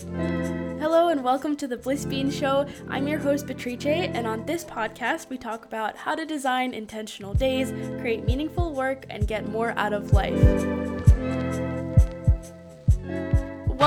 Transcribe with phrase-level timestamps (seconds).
[0.00, 2.66] Hello and welcome to the Bliss Bean Show.
[2.88, 7.34] I'm your host, Beatrice, and on this podcast, we talk about how to design intentional
[7.34, 10.87] days, create meaningful work, and get more out of life.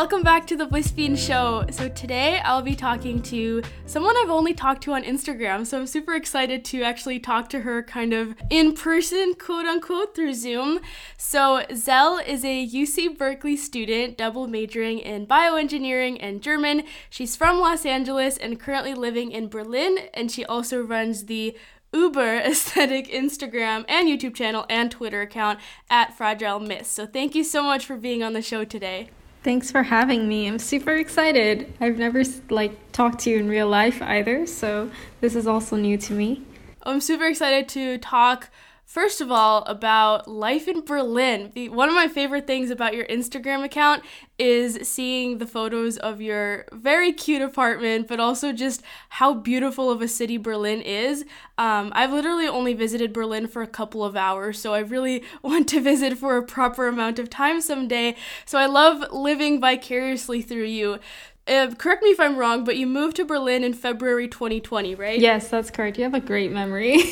[0.02, 1.64] Welcome back to the Bliss Show.
[1.70, 5.64] So, today I'll be talking to someone I've only talked to on Instagram.
[5.64, 10.16] So, I'm super excited to actually talk to her kind of in person, quote unquote,
[10.16, 10.80] through Zoom.
[11.18, 16.82] So, Zelle is a UC Berkeley student, double majoring in bioengineering and German.
[17.12, 21.56] She's from Los Angeles and currently living in Berlin, and she also runs the
[21.94, 25.60] uber aesthetic Instagram and YouTube channel and Twitter account
[25.92, 26.90] at Fragile Myths.
[26.90, 29.12] So, thank you so much for being on the show today.
[29.44, 30.48] Thanks for having me.
[30.48, 31.74] I'm super excited.
[31.82, 35.98] I've never like talked to you in real life either, so this is also new
[35.98, 36.44] to me.
[36.84, 38.50] I'm super excited to talk
[38.92, 41.54] First of all, about life in Berlin.
[41.56, 44.04] The, one of my favorite things about your Instagram account
[44.38, 50.02] is seeing the photos of your very cute apartment, but also just how beautiful of
[50.02, 51.24] a city Berlin is.
[51.58, 55.70] Um, I've literally only visited Berlin for a couple of hours, so I really want
[55.70, 58.18] to visit for a proper amount of time someday.
[58.44, 61.00] So I love living vicariously through you.
[61.48, 65.20] Uh, correct me if I'm wrong, but you moved to Berlin in February 2020, right?
[65.20, 65.98] Yes, that's correct.
[65.98, 66.98] You have a great memory.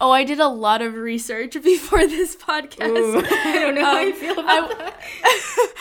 [0.00, 2.88] oh, I did a lot of research before this podcast.
[2.88, 5.02] Ooh, I don't know um, how you feel about I, that.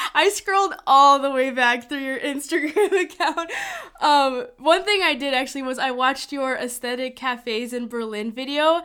[0.15, 3.51] I scrolled all the way back through your Instagram account.
[3.99, 8.81] Um, one thing I did actually was I watched your aesthetic cafes in Berlin video.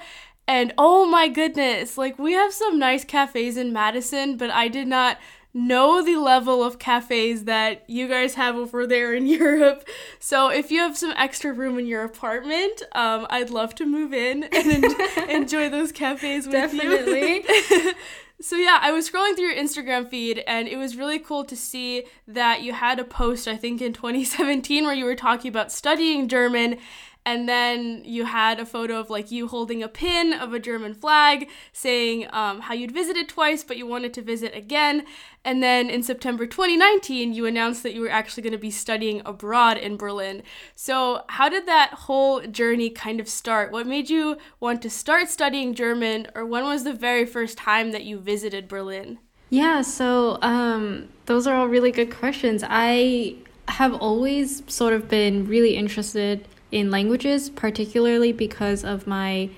[0.48, 4.88] And oh my goodness, like we have some nice cafes in Madison, but I did
[4.88, 5.18] not
[5.52, 9.86] know the level of cafes that you guys have over there in Europe.
[10.18, 14.12] So if you have some extra room in your apartment, um, I'd love to move
[14.12, 14.84] in and
[15.30, 16.80] enjoy those cafes with you.
[16.82, 17.44] Definitely.
[17.46, 17.92] you.
[18.40, 21.56] so yeah, I was scrolling through your Instagram feed and it was really cool to
[21.56, 25.72] see that you had a post I think in 2017 where you were talking about
[25.72, 26.78] studying German
[27.24, 30.94] and then you had a photo of like you holding a pin of a German
[30.94, 35.04] flag saying um, how you'd visited twice but you wanted to visit again.
[35.44, 39.22] And then in September 2019, you announced that you were actually going to be studying
[39.24, 40.42] abroad in Berlin.
[40.74, 43.72] So, how did that whole journey kind of start?
[43.72, 47.92] What made you want to start studying German, or when was the very first time
[47.92, 49.18] that you visited Berlin?
[49.48, 52.62] Yeah, so um, those are all really good questions.
[52.66, 53.36] I
[53.68, 59.50] have always sort of been really interested in languages, particularly because of my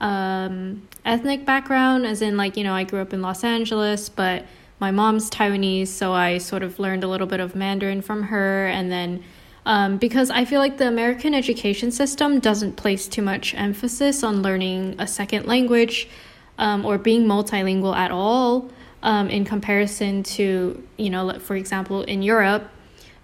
[0.00, 4.44] um, ethnic background, as in, like, you know, I grew up in Los Angeles, but
[4.78, 8.66] my mom's Taiwanese, so I sort of learned a little bit of Mandarin from her.
[8.66, 9.22] And then
[9.66, 14.42] um, because I feel like the American education system doesn't place too much emphasis on
[14.42, 16.08] learning a second language
[16.58, 18.70] um, or being multilingual at all.
[19.02, 22.68] Um, in comparison to, you know, for example, in Europe,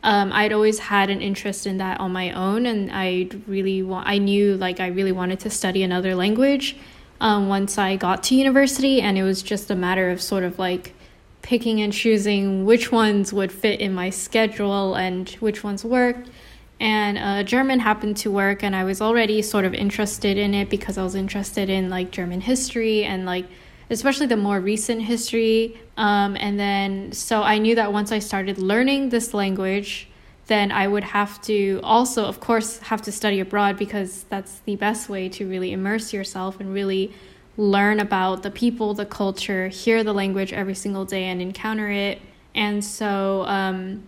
[0.06, 3.84] um, I'd always had an interest in that on my own, and I really.
[3.92, 6.76] I knew like I really wanted to study another language
[7.20, 10.60] um, once I got to university, and it was just a matter of sort of
[10.60, 10.94] like
[11.42, 16.30] picking and choosing which ones would fit in my schedule and which ones worked.
[16.78, 20.70] And uh, German happened to work, and I was already sort of interested in it
[20.70, 23.46] because I was interested in like German history and like
[23.90, 25.78] especially the more recent history.
[25.96, 30.08] Um, and then, so I knew that once I started learning this language,
[30.46, 34.76] then I would have to also, of course, have to study abroad because that's the
[34.76, 37.12] best way to really immerse yourself and really
[37.56, 42.20] learn about the people, the culture, hear the language every single day and encounter it.
[42.54, 44.04] And so, um,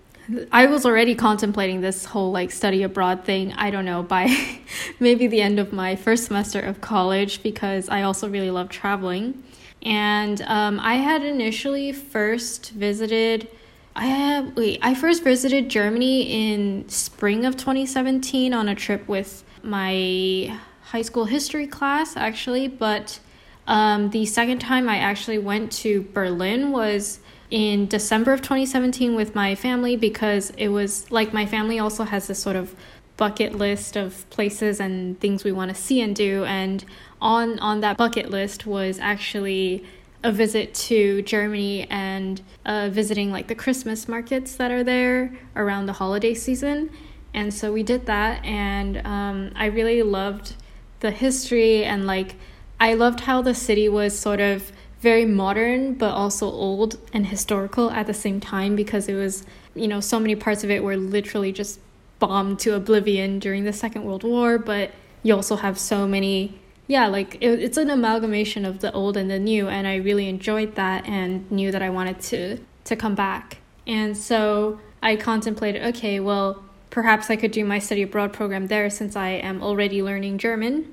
[0.52, 3.54] I was already contemplating this whole like study abroad thing.
[3.54, 4.28] I don't know by
[5.00, 9.42] maybe the end of my first semester of college because I also really love traveling.
[9.82, 13.48] And um, I had initially first visited.
[13.94, 14.80] I have wait.
[14.82, 21.26] I first visited Germany in spring of 2017 on a trip with my high school
[21.26, 22.68] history class, actually.
[22.68, 23.20] But
[23.66, 29.34] um, the second time I actually went to Berlin was in December of 2017 with
[29.34, 32.74] my family because it was like my family also has this sort of
[33.16, 36.84] bucket list of places and things we want to see and do and
[37.20, 39.84] on on that bucket list was actually
[40.24, 45.86] a visit to Germany and uh, visiting like the Christmas markets that are there around
[45.86, 46.90] the holiday season.
[47.32, 50.54] And so we did that, and um, I really loved
[51.00, 52.34] the history and like
[52.80, 57.90] I loved how the city was sort of very modern but also old and historical
[57.92, 59.44] at the same time because it was
[59.76, 61.78] you know so many parts of it were literally just
[62.18, 64.90] bombed to oblivion during the Second World War, but
[65.22, 69.30] you also have so many yeah, like it, it's an amalgamation of the old and
[69.30, 73.14] the new, and I really enjoyed that and knew that I wanted to to come
[73.14, 73.58] back.
[73.86, 78.88] And so I contemplated, okay, well, perhaps I could do my study abroad program there
[78.88, 80.92] since I am already learning German.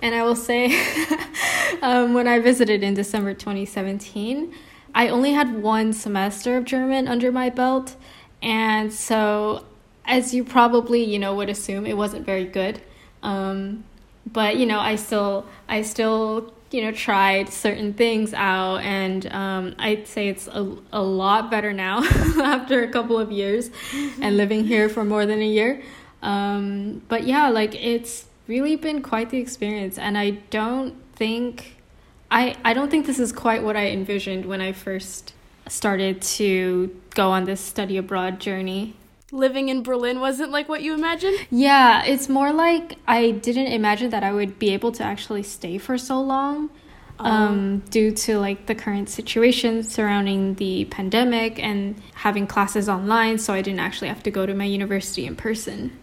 [0.00, 0.66] And I will say,
[1.82, 4.52] um, when I visited in December 2017,
[4.94, 7.96] I only had one semester of German under my belt.
[8.42, 9.64] And so,
[10.06, 12.80] as you probably, you know, would assume, it wasn't very good.
[13.22, 13.84] Um,
[14.26, 19.76] but, you know, I still, I still you know tried certain things out and um,
[19.78, 22.02] i'd say it's a, a lot better now
[22.42, 23.70] after a couple of years
[24.20, 25.80] and living here for more than a year.
[26.20, 31.76] Um, but yeah like it's really been quite the experience and i don't think
[32.30, 35.34] i i don't think this is quite what i envisioned when i first
[35.68, 38.96] started to go on this study abroad journey
[39.34, 41.36] living in Berlin wasn't like what you imagined?
[41.50, 45.78] Yeah, it's more like I didn't imagine that I would be able to actually stay
[45.78, 46.70] for so long.
[47.16, 53.38] Um, um, due to like the current situation surrounding the pandemic and having classes online,
[53.38, 55.96] so I didn't actually have to go to my university in person.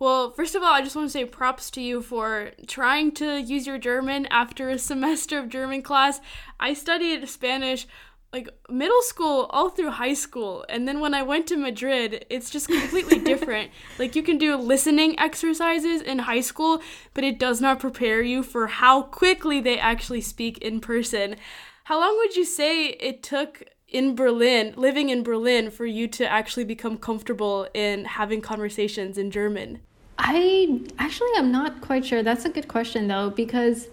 [0.00, 3.40] Well, first of all, I just want to say props to you for trying to
[3.40, 6.20] use your German after a semester of German class.
[6.58, 7.86] I studied Spanish
[8.32, 12.50] like middle school all through high school and then when i went to madrid it's
[12.50, 13.70] just completely different.
[13.98, 16.80] Like you can do listening exercises in high school
[17.14, 21.36] but it does not prepare you for how quickly they actually speak in person.
[21.84, 26.26] How long would you say it took in berlin living in berlin for you to
[26.26, 29.80] actually become comfortable in having conversations in german?
[30.18, 32.22] I actually i'm not quite sure.
[32.22, 33.88] That's a good question though because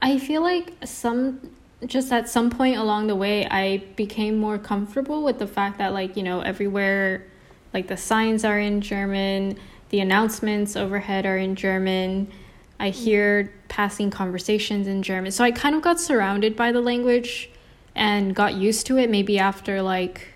[0.00, 1.40] i feel like some
[1.86, 5.92] just at some point along the way, I became more comfortable with the fact that,
[5.92, 7.24] like, you know, everywhere,
[7.72, 9.58] like, the signs are in German,
[9.90, 12.30] the announcements overhead are in German.
[12.78, 15.30] I hear passing conversations in German.
[15.30, 17.50] So I kind of got surrounded by the language
[17.94, 20.28] and got used to it maybe after, like,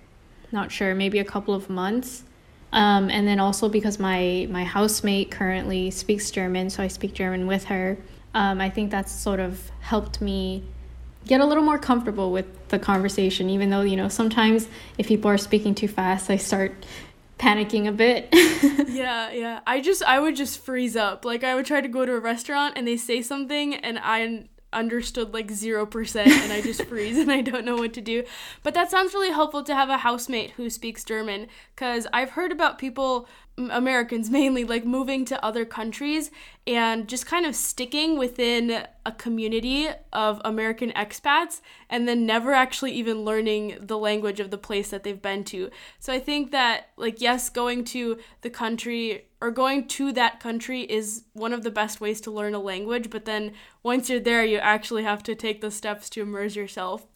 [0.52, 2.25] not sure, maybe a couple of months.
[2.73, 7.47] Um, and then also because my, my housemate currently speaks German, so I speak German
[7.47, 7.99] with her.
[8.32, 10.62] Um, I think that's sort of helped me
[11.26, 14.69] get a little more comfortable with the conversation even though you know sometimes
[14.99, 16.72] if people are speaking too fast i start
[17.40, 18.28] panicking a bit.
[18.90, 19.61] Yeah yeah.
[19.67, 21.25] I just i would just freeze up.
[21.25, 24.44] Like i would try to go to a restaurant and they say something and i
[24.72, 28.23] understood like 0% and I just freeze and I don't know what to do.
[28.62, 32.52] But that sounds really helpful to have a housemate who speaks German because I've heard
[32.52, 33.28] about people
[33.58, 36.31] Americans mainly like moving to other countries
[36.67, 42.93] and just kind of sticking within a community of American expats and then never actually
[42.93, 45.70] even learning the language of the place that they've been to.
[45.99, 50.82] So I think that like yes, going to the country or going to that country
[50.82, 53.52] is one of the best ways to learn a language, but then
[53.82, 57.06] once you're there, you actually have to take the steps to immerse yourself.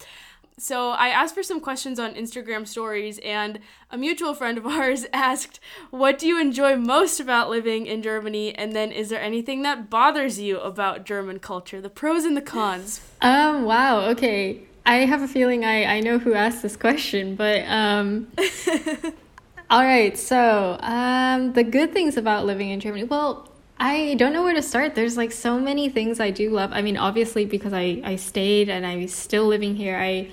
[0.57, 3.59] So I asked for some questions on Instagram stories, and
[3.91, 5.59] a mutual friend of ours asked,
[5.89, 8.55] What do you enjoy most about living in Germany?
[8.55, 11.81] And then, is there anything that bothers you about German culture?
[11.81, 13.01] The pros and the cons.
[13.21, 14.61] Um, wow, okay.
[14.85, 18.27] I have a feeling I, I know who asked this question, but um,
[19.69, 20.17] all right.
[20.17, 23.03] So um, the good things about living in Germany.
[23.03, 24.95] Well, I don't know where to start.
[24.95, 26.69] There's like so many things I do love.
[26.71, 29.97] I mean, obviously because I I stayed and I'm still living here.
[29.97, 30.29] I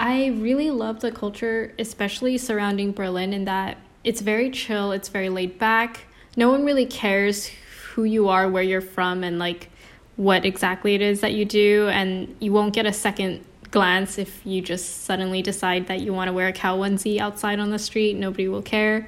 [0.00, 5.28] I really love the culture, especially surrounding Berlin, in that it's very chill, it's very
[5.28, 6.06] laid back.
[6.38, 7.50] No one really cares
[7.92, 9.68] who you are, where you're from, and like
[10.16, 11.88] what exactly it is that you do.
[11.92, 16.28] And you won't get a second glance if you just suddenly decide that you want
[16.28, 18.16] to wear a cow onesie outside on the street.
[18.16, 19.06] Nobody will care.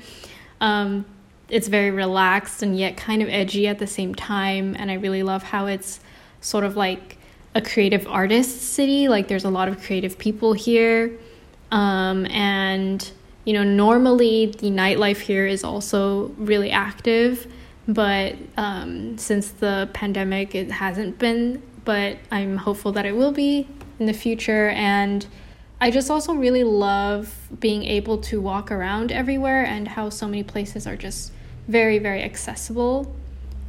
[0.61, 1.07] Um,
[1.49, 4.77] it's very relaxed and yet kind of edgy at the same time.
[4.79, 6.01] And I really love how it's
[6.43, 7.17] sort of like
[7.55, 9.09] a creative artist city.
[9.09, 11.19] Like there's a lot of creative people here.
[11.71, 13.11] Um, and,
[13.45, 17.51] you know, normally the nightlife here is also really active.
[17.89, 21.63] But um, since the pandemic, it hasn't been.
[21.85, 23.67] But I'm hopeful that it will be
[23.99, 24.69] in the future.
[24.69, 25.27] And
[25.81, 30.45] I just also really love being able to walk around everywhere and how so many
[30.45, 31.33] places are just
[31.67, 33.15] very, very accessible.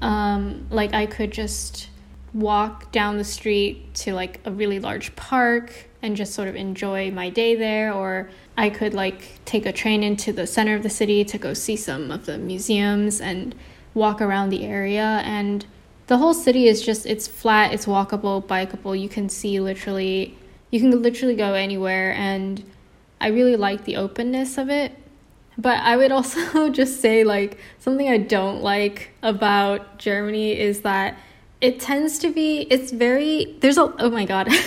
[0.02, 1.90] Um, like I could just
[2.34, 7.12] walk down the street to like a really large park and just sort of enjoy
[7.12, 10.90] my day there or I could like take a train into the center of the
[10.90, 13.56] city to go see some of the museums and
[13.94, 15.66] walk around the area and
[16.08, 19.00] the whole city is just it's flat, it's walkable, bikeable.
[19.00, 20.38] You can see literally
[20.72, 22.64] you can literally go anywhere and
[23.22, 24.92] I really like the openness of it.
[25.58, 31.18] But I would also just say like something I don't like about Germany is that
[31.64, 34.50] it tends to be it's very there's a oh my god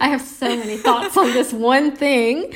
[0.00, 2.52] I have so many thoughts on this one thing.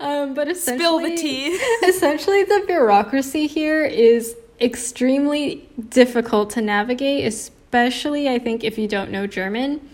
[0.00, 1.48] Um, but essentially, spill the tea.
[1.86, 9.10] essentially, the bureaucracy here is extremely difficult to navigate, especially I think if you don't
[9.10, 9.86] know German.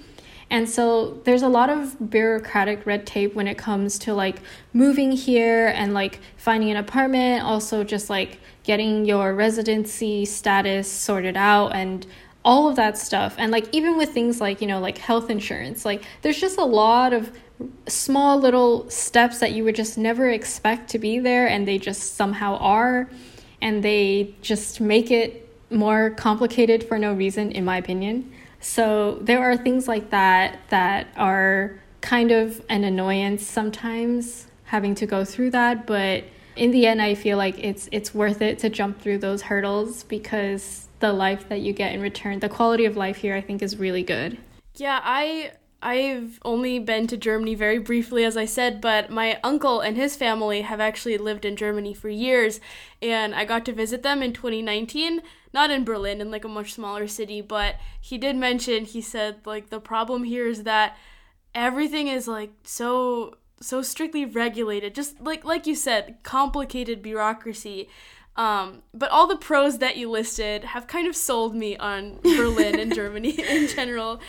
[0.51, 4.37] And so there's a lot of bureaucratic red tape when it comes to like
[4.73, 11.37] moving here and like finding an apartment, also just like getting your residency status sorted
[11.37, 12.07] out and
[12.45, 13.35] all of that stuff.
[13.39, 16.65] And like even with things like, you know, like health insurance, like there's just a
[16.65, 17.33] lot of
[17.87, 22.15] small little steps that you would just never expect to be there and they just
[22.15, 23.11] somehow are
[23.61, 28.33] and they just make it more complicated for no reason in my opinion.
[28.61, 35.07] So there are things like that that are kind of an annoyance sometimes having to
[35.07, 36.25] go through that, but
[36.57, 40.03] in the end I feel like it's it's worth it to jump through those hurdles
[40.05, 43.63] because the life that you get in return, the quality of life here I think
[43.63, 44.39] is really good.
[44.75, 49.81] Yeah, I I've only been to Germany very briefly, as I said, but my uncle
[49.81, 52.61] and his family have actually lived in Germany for years,
[53.01, 55.23] and I got to visit them in 2019.
[55.55, 59.37] Not in Berlin, in like a much smaller city, but he did mention, he said,
[59.47, 60.97] like, the problem here is that
[61.55, 67.89] everything is like so so strictly regulated just like like you said complicated bureaucracy
[68.39, 72.81] um, but all the pros that you listed have kind of sold me on berlin
[72.81, 74.21] and germany in general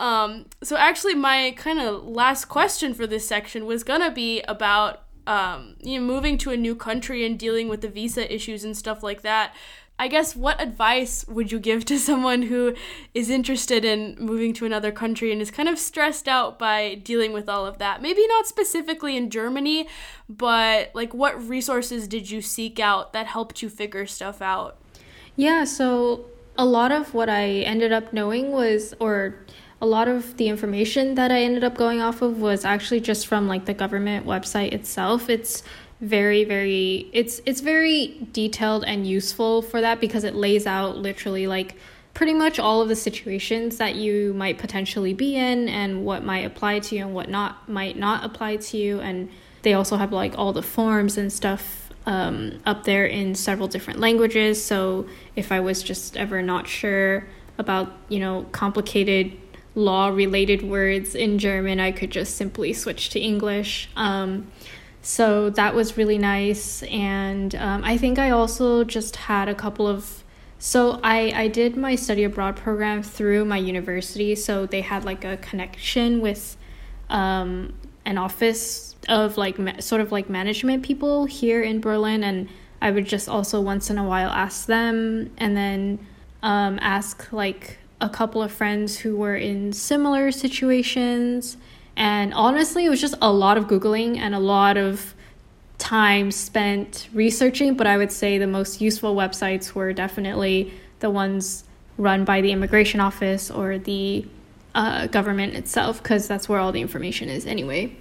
[0.00, 5.02] um, so actually, my kind of last question for this section was gonna be about
[5.26, 8.76] um, you know moving to a new country and dealing with the visa issues and
[8.76, 9.54] stuff like that.
[9.96, 12.74] I guess what advice would you give to someone who
[13.14, 17.32] is interested in moving to another country and is kind of stressed out by dealing
[17.32, 18.02] with all of that?
[18.02, 19.86] Maybe not specifically in Germany,
[20.28, 24.78] but like what resources did you seek out that helped you figure stuff out?
[25.36, 29.36] Yeah, so a lot of what I ended up knowing was or
[29.80, 33.26] a lot of the information that I ended up going off of was actually just
[33.26, 35.28] from like the government website itself.
[35.28, 35.62] It's
[36.00, 41.46] very very it's it's very detailed and useful for that because it lays out literally
[41.46, 41.76] like
[42.12, 46.44] pretty much all of the situations that you might potentially be in and what might
[46.44, 49.28] apply to you and what not might not apply to you and
[49.62, 53.98] they also have like all the forms and stuff um, up there in several different
[53.98, 59.32] languages so if i was just ever not sure about you know complicated
[59.74, 63.88] law related words in German, I could just simply switch to English.
[63.96, 64.50] Um,
[65.04, 66.82] so that was really nice.
[66.84, 70.24] And um, I think I also just had a couple of.
[70.58, 74.34] So I, I did my study abroad program through my university.
[74.34, 76.56] So they had like a connection with
[77.10, 77.74] um,
[78.06, 82.24] an office of like ma- sort of like management people here in Berlin.
[82.24, 82.48] And
[82.80, 85.98] I would just also once in a while ask them and then
[86.42, 91.58] um, ask like a couple of friends who were in similar situations.
[91.96, 95.14] And honestly, it was just a lot of Googling and a lot of
[95.78, 97.74] time spent researching.
[97.74, 101.64] But I would say the most useful websites were definitely the ones
[101.98, 104.26] run by the immigration office or the
[104.74, 107.96] uh, government itself, because that's where all the information is anyway.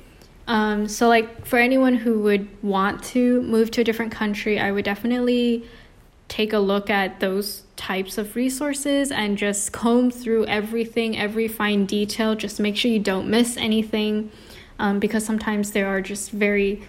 [0.48, 4.72] Um, so, like, for anyone who would want to move to a different country, I
[4.72, 5.66] would definitely
[6.34, 11.86] take a look at those types of resources and just comb through everything, every fine
[11.86, 12.34] detail.
[12.34, 14.32] Just make sure you don't miss anything
[14.80, 16.82] um, because sometimes there are just very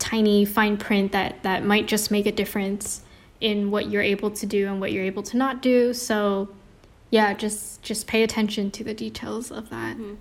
[0.00, 3.02] tiny fine print that, that might just make a difference
[3.40, 5.94] in what you're able to do and what you're able to not do.
[5.94, 6.48] So,
[7.10, 9.96] yeah, just just pay attention to the details of that.
[9.96, 10.14] Mm-hmm.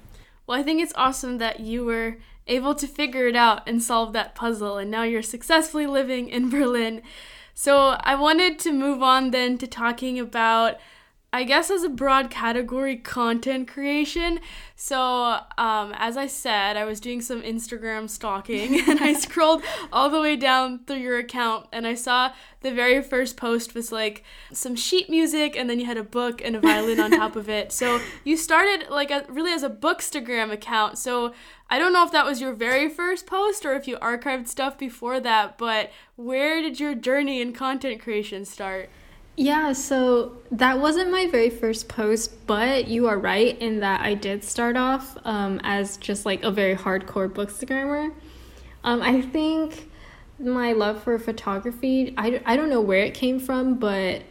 [0.46, 4.14] Well, I think it's awesome that you were able to figure it out and solve
[4.14, 7.02] that puzzle, and now you're successfully living in Berlin.
[7.62, 10.78] So I wanted to move on then to talking about,
[11.34, 14.40] I guess, as a broad category, content creation.
[14.78, 19.62] So, um, as I said, I was doing some Instagram stalking and I scrolled
[19.92, 23.92] all the way down through your account and I saw the very first post was
[23.92, 24.24] like
[24.54, 27.50] some sheet music and then you had a book and a violin on top of
[27.50, 27.74] it.
[27.74, 30.98] So, you started like a, really as a bookstagram account.
[30.98, 31.34] So,
[31.70, 34.78] I don't know if that was your very first post or if you archived stuff
[34.78, 38.90] before that, but where did your journey in content creation start?
[39.38, 44.14] Yeah, so that wasn't my very first post, but you are right in that I
[44.16, 48.14] did start off um, as just like a very hardcore bookstagrammer.
[48.84, 49.90] Um, I think
[50.40, 54.24] my love for photography, I, I don't know where it came from, but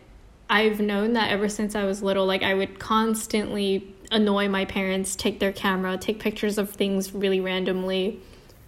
[0.50, 2.26] I've known that ever since I was little.
[2.26, 7.40] Like, I would constantly annoy my parents, take their camera, take pictures of things really
[7.40, 8.20] randomly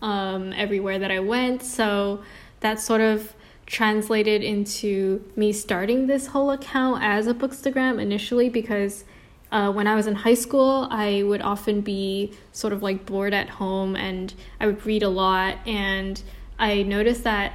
[0.02, 1.62] um, everywhere that I went.
[1.62, 2.22] So
[2.60, 3.34] that sort of
[3.66, 9.04] translated into me starting this whole account as a bookstagram initially because
[9.52, 13.34] uh, when I was in high school, I would often be sort of like bored
[13.34, 15.56] at home and I would read a lot.
[15.66, 16.20] And
[16.58, 17.52] I noticed that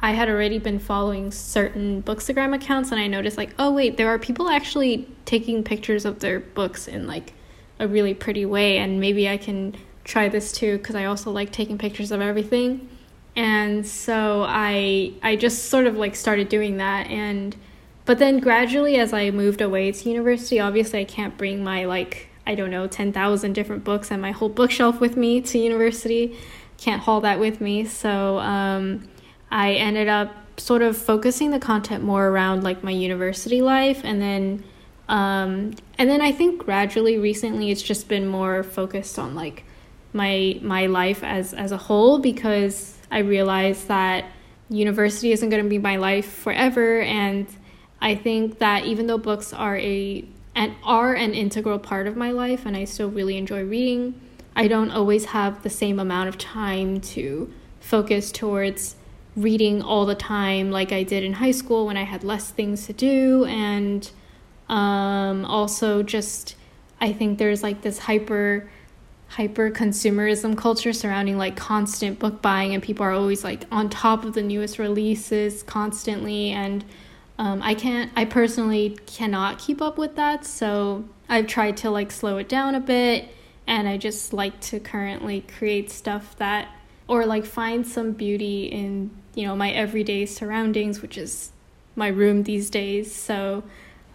[0.00, 4.08] I had already been following certain Bookstagram accounts and I noticed, like, oh, wait, there
[4.08, 7.32] are people actually taking pictures of their books in like
[7.78, 8.78] a really pretty way.
[8.78, 9.74] And maybe I can
[10.04, 12.88] try this too because I also like taking pictures of everything.
[13.36, 17.54] And so I I just sort of like started doing that and
[18.08, 22.28] but then gradually, as I moved away to university, obviously I can't bring my like
[22.46, 26.34] I don't know ten thousand different books and my whole bookshelf with me to university.
[26.78, 29.06] Can't haul that with me, so um,
[29.50, 34.20] I ended up sort of focusing the content more around like my university life, and
[34.20, 34.64] then
[35.08, 39.64] um, and then I think gradually recently it's just been more focused on like
[40.12, 44.26] my my life as as a whole because I realized that
[44.68, 47.46] university isn't going to be my life forever and
[48.00, 50.24] I think that even though books are a
[50.54, 54.20] and are an integral part of my life and I still really enjoy reading,
[54.54, 58.96] I don't always have the same amount of time to focus towards
[59.38, 62.86] reading all the time like I did in high school when I had less things
[62.86, 64.10] to do and
[64.68, 66.56] um, also just
[67.00, 68.68] I think there's like this hyper
[69.28, 74.24] hyper consumerism culture surrounding like constant book buying and people are always like on top
[74.24, 76.84] of the newest releases constantly and
[77.38, 80.44] um, I can't, I personally cannot keep up with that.
[80.44, 83.28] So I've tried to like slow it down a bit.
[83.66, 86.68] And I just like to currently create stuff that,
[87.06, 91.52] or like find some beauty in, you know, my everyday surroundings, which is
[91.94, 93.14] my room these days.
[93.14, 93.62] So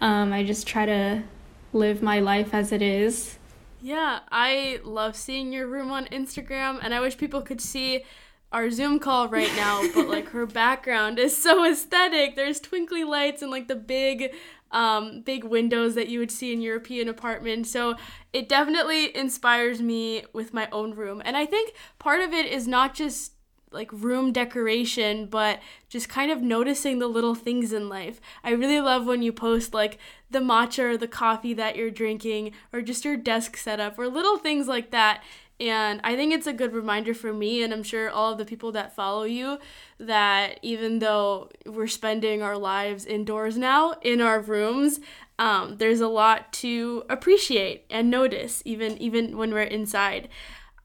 [0.02, 1.24] um, I just try to
[1.72, 3.38] live my life as it is.
[3.82, 8.04] Yeah, I love seeing your room on Instagram, and I wish people could see
[8.52, 12.36] our Zoom call right now, but like her background is so aesthetic.
[12.36, 14.34] There's twinkly lights and like the big
[14.72, 17.72] um, big windows that you would see in European apartments.
[17.72, 17.96] So
[18.34, 21.22] it definitely inspires me with my own room.
[21.24, 23.33] And I think part of it is not just
[23.74, 28.22] like room decoration, but just kind of noticing the little things in life.
[28.44, 29.98] I really love when you post like
[30.30, 34.38] the matcha or the coffee that you're drinking, or just your desk setup, or little
[34.38, 35.24] things like that.
[35.60, 38.46] And I think it's a good reminder for me, and I'm sure all of the
[38.46, 39.60] people that follow you,
[40.00, 45.00] that even though we're spending our lives indoors now in our rooms,
[45.38, 50.28] um, there's a lot to appreciate and notice, even even when we're inside.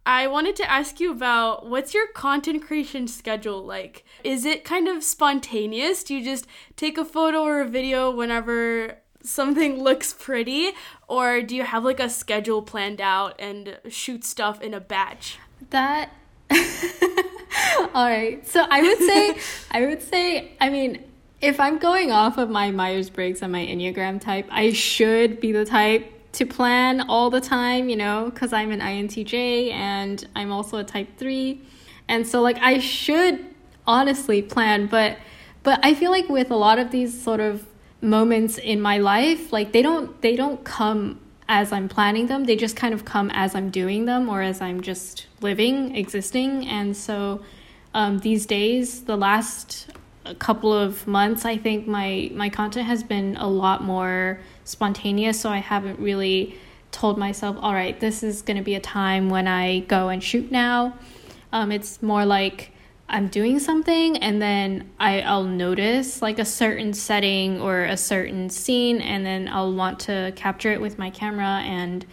[0.09, 4.07] I wanted to ask you about what's your content creation schedule like?
[4.25, 6.03] Is it kind of spontaneous?
[6.03, 10.71] Do you just take a photo or a video whenever something looks pretty
[11.09, 15.39] or do you have like a schedule planned out and shoot stuff in a batch
[15.69, 16.11] that
[17.95, 19.37] all right so i would say
[19.73, 21.03] i would say i mean
[21.41, 25.65] if i'm going off of my myers-briggs and my enneagram type i should be the
[25.65, 30.79] type to plan all the time you know because i'm an intj and i'm also
[30.79, 31.61] a type 3
[32.09, 33.45] and so like i should
[33.87, 35.17] honestly plan but
[35.63, 37.67] but i feel like with a lot of these sort of
[38.01, 42.45] moments in my life like they don't they don't come as i'm planning them.
[42.45, 46.67] They just kind of come as i'm doing them or as i'm just living existing.
[46.69, 47.41] And so
[47.95, 49.91] um, these days the last
[50.39, 55.51] couple of months i think my my content has been a lot more spontaneous so
[55.51, 56.57] i haven't really
[56.91, 60.23] told myself all right this is going to be a time when i go and
[60.23, 60.95] shoot now.
[61.53, 62.73] Um, it's more like
[63.09, 68.51] I'm doing something and then I, I'll notice like a certain setting or a certain
[68.51, 72.05] scene and then I'll want to capture it with my camera and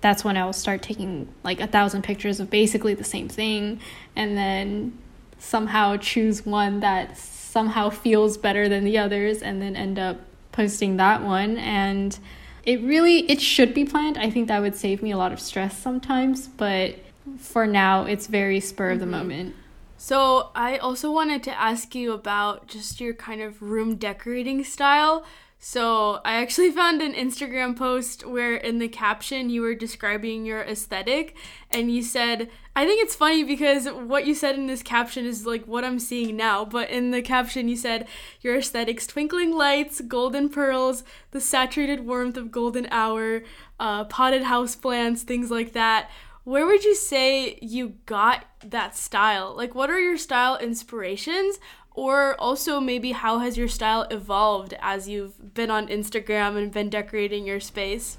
[0.00, 3.80] that's when I'll start taking like a thousand pictures of basically the same thing
[4.14, 4.96] and then
[5.38, 10.20] somehow choose one that somehow feels better than the others and then end up
[10.54, 12.18] posting that one and
[12.64, 14.16] it really it should be planned.
[14.16, 16.96] I think that would save me a lot of stress sometimes, but
[17.38, 19.12] for now it's very spur of the mm-hmm.
[19.12, 19.56] moment.
[19.96, 25.24] So, I also wanted to ask you about just your kind of room decorating style.
[25.66, 30.60] So, I actually found an Instagram post where in the caption you were describing your
[30.60, 31.34] aesthetic
[31.70, 35.46] and you said, I think it's funny because what you said in this caption is
[35.46, 38.06] like what I'm seeing now, but in the caption you said
[38.42, 43.42] your aesthetics twinkling lights, golden pearls, the saturated warmth of golden hour,
[43.80, 46.10] uh, potted house plants, things like that
[46.44, 49.54] where would you say you got that style?
[49.56, 51.58] Like, what are your style inspirations?
[51.94, 56.90] Or also, maybe how has your style evolved as you've been on Instagram and been
[56.90, 58.18] decorating your space?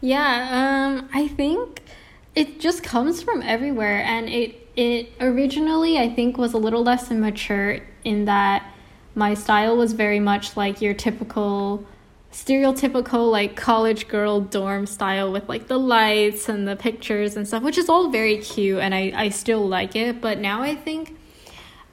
[0.00, 1.82] Yeah, um, I think
[2.34, 7.10] it just comes from everywhere, and it it originally I think was a little less
[7.10, 8.64] immature in that
[9.16, 11.84] my style was very much like your typical
[12.32, 17.62] stereotypical like college girl dorm style with like the lights and the pictures and stuff,
[17.62, 20.20] which is all very cute and I, I still like it.
[20.20, 21.17] But now I think,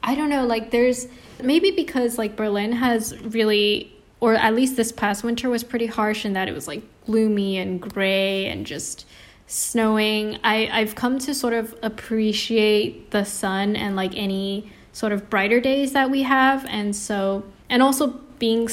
[0.06, 1.08] I don't know, like there's
[1.42, 6.26] maybe because like Berlin has really, or at least this past winter was pretty harsh
[6.26, 9.06] in that it was like gloomy and gray and just
[9.48, 10.40] snowing.
[10.44, 15.60] I, I've come to sort of appreciate the sun and like any sort of brighter
[15.60, 16.66] days that we have.
[16.70, 18.70] And so, and also being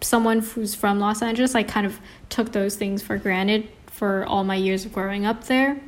[0.00, 4.44] someone who's from Los Angeles, I kind of took those things for granted for all
[4.44, 5.80] my years of growing up there.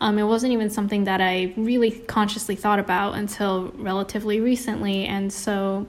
[0.00, 5.06] Um, it wasn't even something that I really consciously thought about until relatively recently.
[5.06, 5.86] And so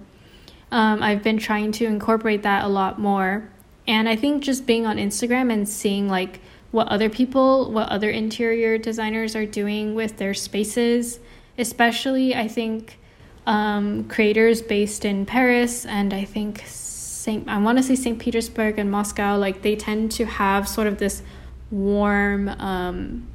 [0.71, 3.49] um, I've been trying to incorporate that a lot more.
[3.87, 6.39] And I think just being on Instagram and seeing like
[6.71, 11.19] what other people, what other interior designers are doing with their spaces,
[11.57, 12.99] especially I think
[13.47, 18.19] um, creators based in Paris and I think Saint I want to say St.
[18.19, 21.21] Petersburg and Moscow like they tend to have sort of this
[21.71, 23.27] warm um,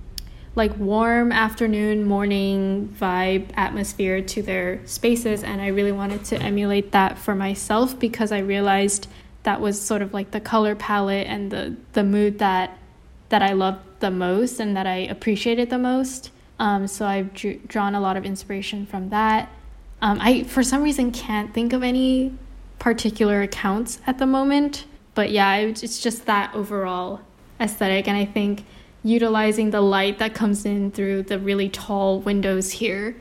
[0.55, 6.93] like warm afternoon morning vibe atmosphere to their spaces and I really wanted to emulate
[6.93, 9.07] that for myself because I realized
[9.43, 12.77] that was sort of like the color palette and the the mood that
[13.29, 16.31] that I loved the most and that I appreciated the most.
[16.59, 19.49] Um, so I've drew, drawn a lot of inspiration from that.
[20.03, 22.35] Um, I for some reason can't think of any
[22.79, 24.85] particular accounts at the moment.
[25.15, 27.21] But yeah, it's just that overall
[27.61, 28.09] aesthetic.
[28.09, 28.65] And I think
[29.03, 33.17] utilizing the light that comes in through the really tall windows here,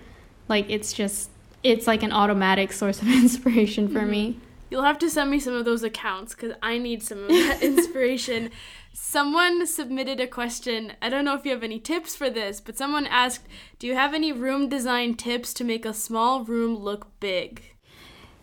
[0.48, 1.30] like it's just,
[1.64, 4.12] it's like an automatic source of inspiration for mm-hmm.
[4.12, 4.40] me.
[4.70, 7.60] You'll have to send me some of those accounts because I need some of that
[7.64, 8.52] inspiration.
[8.94, 10.94] someone submitted a question.
[11.02, 13.48] I don't know if you have any tips for this, but someone asked,
[13.80, 17.64] Do you have any room design tips to make a small room look big?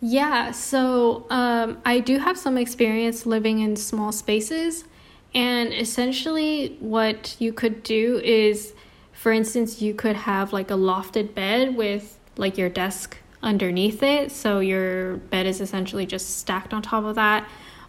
[0.01, 4.83] Yeah, so um, I do have some experience living in small spaces.
[5.33, 8.73] And essentially, what you could do is,
[9.13, 14.31] for instance, you could have like a lofted bed with like your desk underneath it.
[14.31, 17.47] So your bed is essentially just stacked on top of that.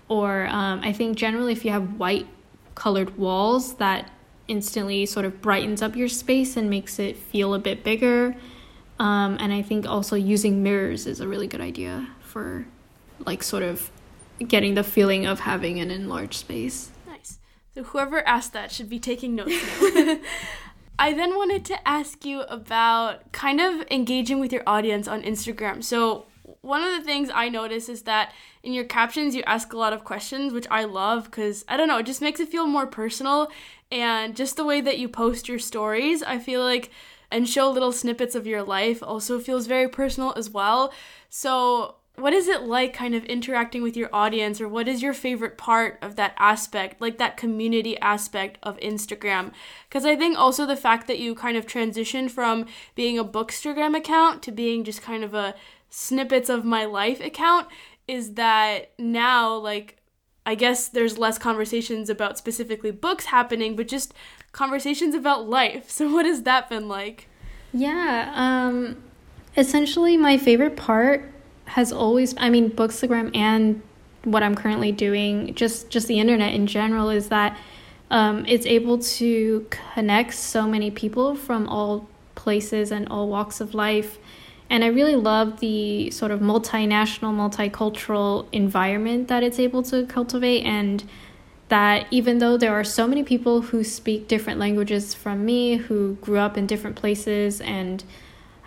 [0.09, 2.27] Or um, I think generally, if you have white
[2.75, 4.11] colored walls, that
[4.47, 8.35] instantly sort of brightens up your space and makes it feel a bit bigger.
[8.99, 12.67] Um, and I think also using mirrors is a really good idea for
[13.25, 13.91] like sort of
[14.47, 16.91] getting the feeling of having an enlarged space.
[17.87, 20.19] Whoever asked that should be taking notes now.
[21.01, 25.85] I then wanted to ask you about kind of engaging with your audience on Instagram.
[25.85, 26.27] So
[26.61, 28.33] one of the things I notice is that
[28.65, 31.87] in your captions you ask a lot of questions, which I love because I don't
[31.87, 33.51] know, it just makes it feel more personal
[33.93, 36.91] and just the way that you post your stories, I feel like
[37.31, 40.93] and show little snippets of your life also feels very personal as well.
[41.29, 45.13] So, what is it like kind of interacting with your audience or what is your
[45.13, 49.53] favorite part of that aspect like that community aspect of instagram
[49.89, 53.97] because i think also the fact that you kind of transitioned from being a bookstagram
[53.97, 55.55] account to being just kind of a
[55.91, 57.67] snippets of my life account
[58.07, 59.97] is that now like
[60.45, 64.13] i guess there's less conversations about specifically books happening but just
[64.53, 65.91] conversations about life.
[65.99, 67.29] So what has that been like?
[67.73, 69.03] Yeah, um
[69.57, 71.33] essentially my favorite part
[71.69, 73.83] has always I mean Bookstagram and
[74.25, 77.57] what I'm currently doing, just just the internet in general is that
[78.11, 83.75] um, it's able to connect so many people from all places and all walks of
[83.75, 84.19] life.
[84.71, 90.63] And I really love the sort of multinational, multicultural environment that it's able to cultivate
[90.63, 91.05] and
[91.69, 96.15] that even though there are so many people who speak different languages from me, who
[96.17, 98.05] grew up in different places and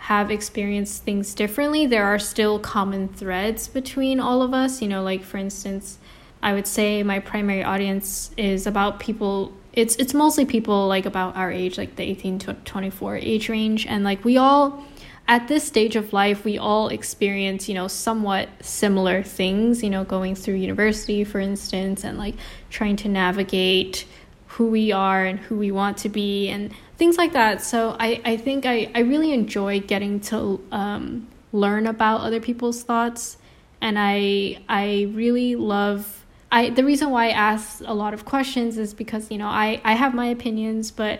[0.02, 4.82] have experienced things differently, there are still common threads between all of us.
[4.82, 5.98] You know, like for instance,
[6.42, 11.36] I would say my primary audience is about people it's it's mostly people like about
[11.36, 14.84] our age, like the 18 to 24 age range and like we all
[15.28, 20.02] at this stage of life, we all experience, you know, somewhat similar things, you know,
[20.02, 22.34] going through university, for instance, and like
[22.70, 24.04] trying to navigate
[24.48, 27.60] who we are and who we want to be and things like that.
[27.60, 32.84] So I, I think I, I really enjoy getting to um, learn about other people's
[32.84, 33.38] thoughts.
[33.80, 38.78] And I, I really love, I, the reason why I ask a lot of questions
[38.78, 41.18] is because, you know, I, I have my opinions, but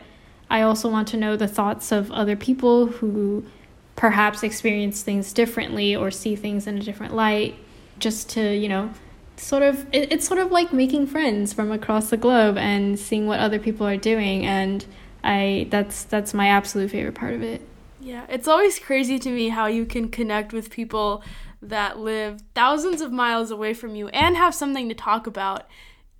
[0.48, 3.44] I also want to know the thoughts of other people who
[3.96, 7.56] perhaps experience things differently or see things in a different light
[7.98, 8.90] just to you know
[9.36, 13.26] sort of it, it's sort of like making friends from across the globe and seeing
[13.26, 14.86] what other people are doing and
[15.24, 17.62] i that's that's my absolute favorite part of it
[18.00, 21.22] yeah it's always crazy to me how you can connect with people
[21.60, 25.66] that live thousands of miles away from you and have something to talk about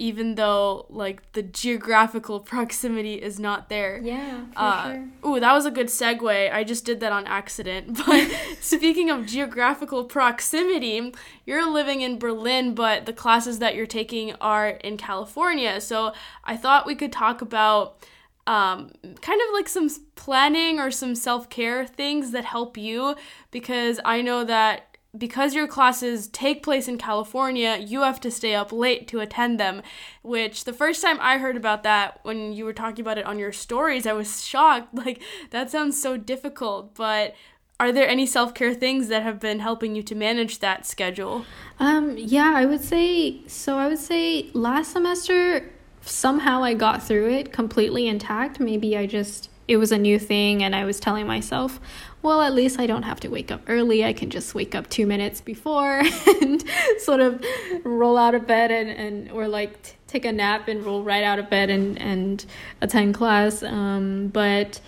[0.03, 4.01] even though like the geographical proximity is not there.
[4.03, 5.09] Yeah, for uh, sure.
[5.25, 6.53] Ooh, that was a good segue.
[6.53, 8.01] I just did that on accident.
[8.07, 8.29] But
[8.61, 11.15] speaking of geographical proximity,
[11.47, 15.81] you're living in Berlin, but the classes that you're taking are in California.
[15.81, 16.13] So
[16.43, 18.05] I thought we could talk about
[18.47, 23.15] um, kind of like some planning or some self care things that help you
[23.51, 28.55] because I know that because your classes take place in California, you have to stay
[28.55, 29.83] up late to attend them.
[30.23, 33.39] Which the first time I heard about that, when you were talking about it on
[33.39, 34.95] your stories, I was shocked.
[35.03, 36.95] Like, that sounds so difficult.
[36.95, 37.35] But
[37.81, 41.45] are there any self care things that have been helping you to manage that schedule?
[41.79, 43.79] Um, yeah, I would say so.
[43.79, 48.61] I would say last semester, somehow I got through it completely intact.
[48.61, 51.81] Maybe I just it was a new thing and I was telling myself,
[52.21, 54.05] well, at least I don't have to wake up early.
[54.05, 56.03] I can just wake up two minutes before
[56.41, 56.65] and
[56.99, 57.45] sort of
[57.85, 61.25] roll out of bed and, and or like t- take a nap and roll right
[61.25, 62.45] out of bed and, and
[62.81, 63.63] attend class.
[63.63, 64.81] Um, but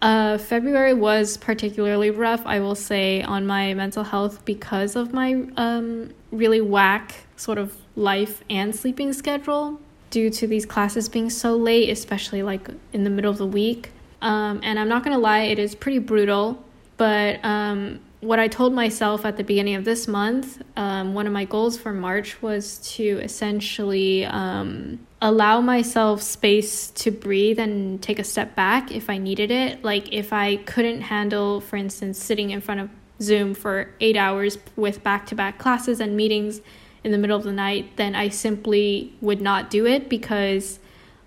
[0.00, 5.46] uh, February was particularly rough, I will say, on my mental health because of my
[5.56, 9.80] um, really whack sort of life and sleeping schedule
[10.14, 13.90] due to these classes being so late, especially like in the middle of the week.
[14.22, 16.64] Um, and I'm not gonna lie, it is pretty brutal.
[16.96, 21.32] But um, what I told myself at the beginning of this month, um, one of
[21.32, 28.20] my goals for March was to essentially um, allow myself space to breathe and take
[28.20, 29.82] a step back if I needed it.
[29.82, 32.88] Like if I couldn't handle, for instance, sitting in front of
[33.20, 36.60] Zoom for eight hours with back to back classes and meetings
[37.04, 40.80] in the middle of the night, then I simply would not do it because,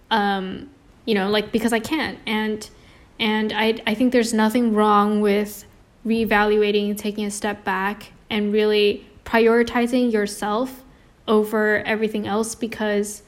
[0.09, 0.69] um,
[1.05, 2.19] you know, like because I can't.
[2.25, 2.69] And
[3.19, 5.65] and I, I think there's nothing wrong with
[6.05, 10.83] reevaluating, taking a step back, and really prioritizing yourself
[11.27, 13.23] over everything else because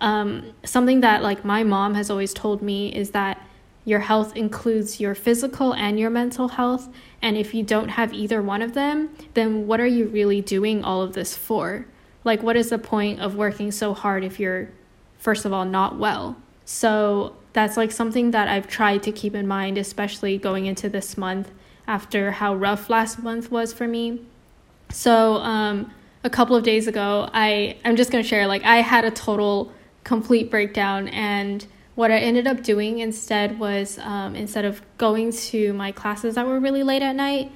[0.00, 3.40] um, something that like my mom has always told me is that
[3.84, 6.88] your health includes your physical and your mental health
[7.22, 10.82] and if you don't have either one of them then what are you really doing
[10.82, 11.86] all of this for
[12.24, 14.68] like what is the point of working so hard if you're
[15.18, 19.46] first of all not well so that's like something that I've tried to keep in
[19.46, 21.50] mind, especially going into this month
[21.86, 24.20] after how rough last month was for me.
[24.90, 25.92] So, um,
[26.24, 29.72] a couple of days ago, I I'm just gonna share like I had a total
[30.04, 35.72] complete breakdown, and what I ended up doing instead was um, instead of going to
[35.74, 37.52] my classes that were really late at night,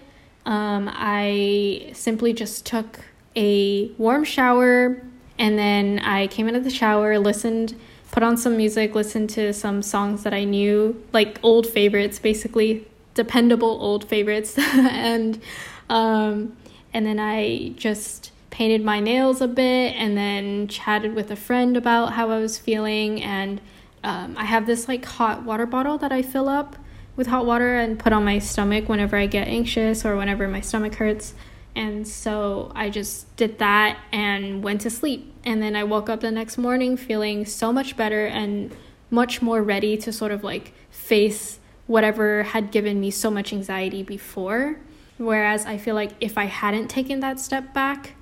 [0.47, 3.01] um, I simply just took
[3.37, 5.03] a warm shower,
[5.39, 7.75] and then I came into the shower, listened
[8.11, 12.87] put on some music, listened to some songs that I knew, like old favorites, basically
[13.15, 15.41] dependable old favorites, and
[15.89, 16.57] um,
[16.93, 21.77] and then I just painted my nails a bit, and then chatted with a friend
[21.77, 23.61] about how I was feeling, and
[24.03, 26.77] um, I have this like hot water bottle that I fill up
[27.17, 30.61] with hot water and put on my stomach whenever I get anxious or whenever my
[30.61, 31.35] stomach hurts.
[31.79, 35.33] And so I just did that and went to sleep.
[35.45, 38.77] And then I woke up the next morning feeling so much better and
[39.11, 44.03] much more ready to sort of like face whatever had given me so much anxiety
[44.03, 44.81] before.
[45.19, 48.15] Whereas I feel like if I hadn't taken that step back,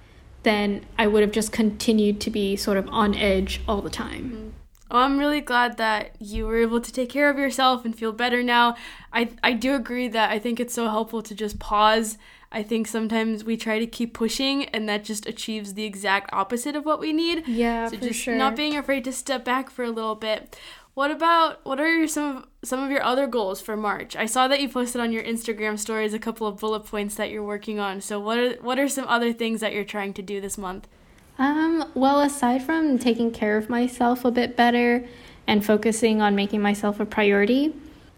[0.43, 4.25] then I would have just continued to be sort of on edge all the time.
[4.31, 4.49] Mm-hmm.
[4.91, 8.13] Oh, I'm really glad that you were able to take care of yourself and feel
[8.13, 8.77] better now.
[9.15, 12.19] I I do agree that I think it's so helpful to just pause
[12.57, 16.75] I think sometimes we try to keep pushing and that just achieves the exact opposite
[16.75, 17.47] of what we need.
[17.47, 18.35] Yeah, so for just sure.
[18.35, 20.59] not being afraid to step back for a little bit.
[20.95, 24.17] What about what are your, some of some of your other goals for March?
[24.17, 27.29] I saw that you posted on your Instagram stories a couple of bullet points that
[27.29, 28.01] you're working on.
[28.01, 30.89] So what are what are some other things that you're trying to do this month?
[31.39, 35.07] Um, well, aside from taking care of myself a bit better
[35.47, 37.75] and focusing on making myself a priority,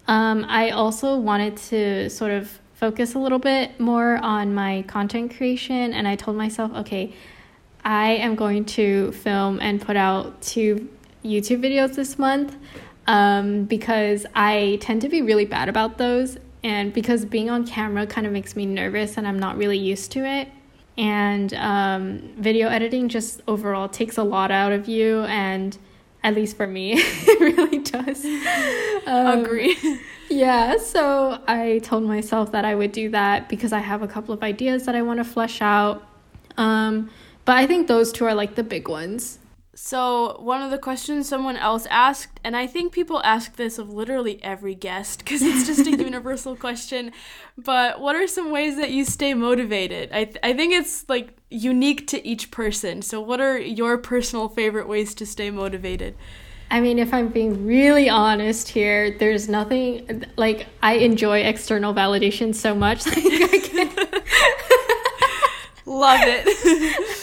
[0.06, 5.36] um, I also wanted to sort of focus a little bit more on my content
[5.36, 5.92] creation.
[5.92, 7.12] And I told myself, okay,
[7.84, 10.88] I am going to film and put out two
[11.24, 12.56] YouTube videos this month
[13.08, 16.38] um, because I tend to be really bad about those.
[16.62, 20.12] And because being on camera kind of makes me nervous and I'm not really used
[20.12, 20.48] to it.
[20.96, 25.22] And um, video editing just overall takes a lot out of you.
[25.24, 25.76] And
[26.22, 28.24] at least for me, it really does.
[29.06, 29.76] Um, Agree.
[30.30, 34.34] Yeah, so I told myself that I would do that because I have a couple
[34.34, 36.06] of ideas that I want to flesh out.
[36.56, 37.10] Um,
[37.44, 39.38] but I think those two are like the big ones.
[39.80, 43.88] So, one of the questions someone else asked, and I think people ask this of
[43.88, 47.12] literally every guest because it's just a universal question,
[47.56, 50.10] but what are some ways that you stay motivated?
[50.12, 53.02] I, th- I think it's like unique to each person.
[53.02, 56.16] So, what are your personal favorite ways to stay motivated?
[56.72, 62.52] I mean, if I'm being really honest here, there's nothing like I enjoy external validation
[62.52, 63.06] so much.
[65.86, 67.17] Love it.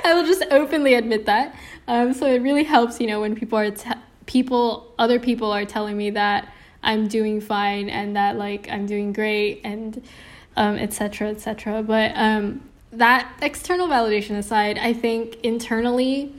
[0.04, 1.54] I will just openly admit that.
[1.86, 3.90] Um, so it really helps, you know, when people are te-
[4.26, 9.12] people, other people are telling me that I'm doing fine and that like I'm doing
[9.12, 10.02] great and
[10.56, 11.28] um, etc.
[11.28, 11.82] etc.
[11.82, 16.32] But um, that external validation aside, I think internally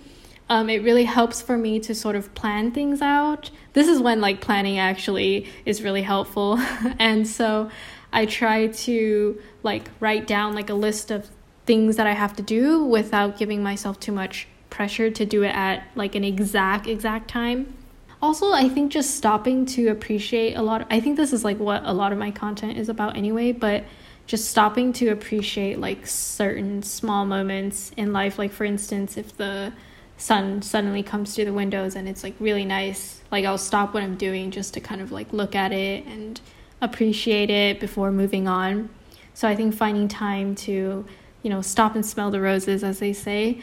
[0.49, 3.51] um, it really helps for me to sort of plan things out.
[3.73, 6.57] This is when like planning actually is really helpful.
[6.99, 7.69] and so
[8.11, 11.29] I try to like write down like a list of
[11.71, 15.55] things that I have to do without giving myself too much pressure to do it
[15.55, 17.73] at like an exact exact time.
[18.21, 20.81] Also, I think just stopping to appreciate a lot.
[20.81, 23.53] Of, I think this is like what a lot of my content is about anyway,
[23.53, 23.85] but
[24.27, 29.73] just stopping to appreciate like certain small moments in life like for instance if the
[30.17, 34.03] sun suddenly comes through the windows and it's like really nice like i'll stop what
[34.03, 36.39] i'm doing just to kind of like look at it and
[36.79, 38.87] appreciate it before moving on
[39.33, 41.03] so i think finding time to
[41.43, 43.61] you know stop and smell the roses as they say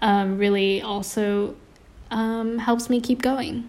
[0.00, 1.54] um, really also
[2.10, 3.68] um, helps me keep going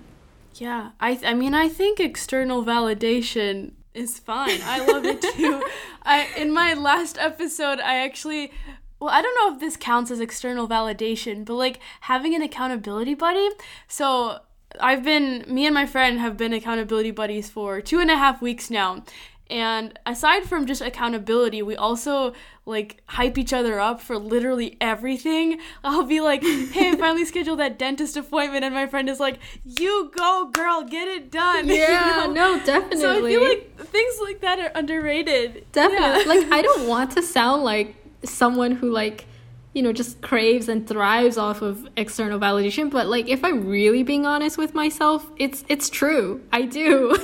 [0.55, 5.63] yeah i i mean i think external validation is fine i love it too
[6.03, 8.51] i in my last episode i actually
[8.99, 13.13] well, I don't know if this counts as external validation, but like having an accountability
[13.13, 13.49] buddy.
[13.87, 14.39] So
[14.79, 18.41] I've been, me and my friend have been accountability buddies for two and a half
[18.41, 19.03] weeks now.
[19.49, 22.33] And aside from just accountability, we also
[22.65, 25.59] like hype each other up for literally everything.
[25.83, 28.63] I'll be like, hey, I finally scheduled that dentist appointment.
[28.63, 31.67] And my friend is like, you go, girl, get it done.
[31.79, 32.57] Yeah, you know?
[32.57, 32.99] no, definitely.
[32.99, 35.65] So I feel like things like that are underrated.
[35.71, 36.23] Definitely.
[36.23, 36.41] Yeah.
[36.41, 39.25] Like, I don't want to sound like someone who like
[39.73, 44.03] you know just craves and thrives off of external validation but like if i'm really
[44.03, 47.17] being honest with myself it's it's true i do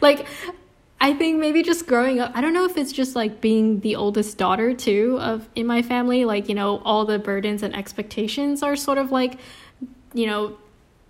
[0.00, 0.26] like
[1.02, 3.94] i think maybe just growing up i don't know if it's just like being the
[3.94, 8.62] oldest daughter too of in my family like you know all the burdens and expectations
[8.62, 9.38] are sort of like
[10.14, 10.56] you know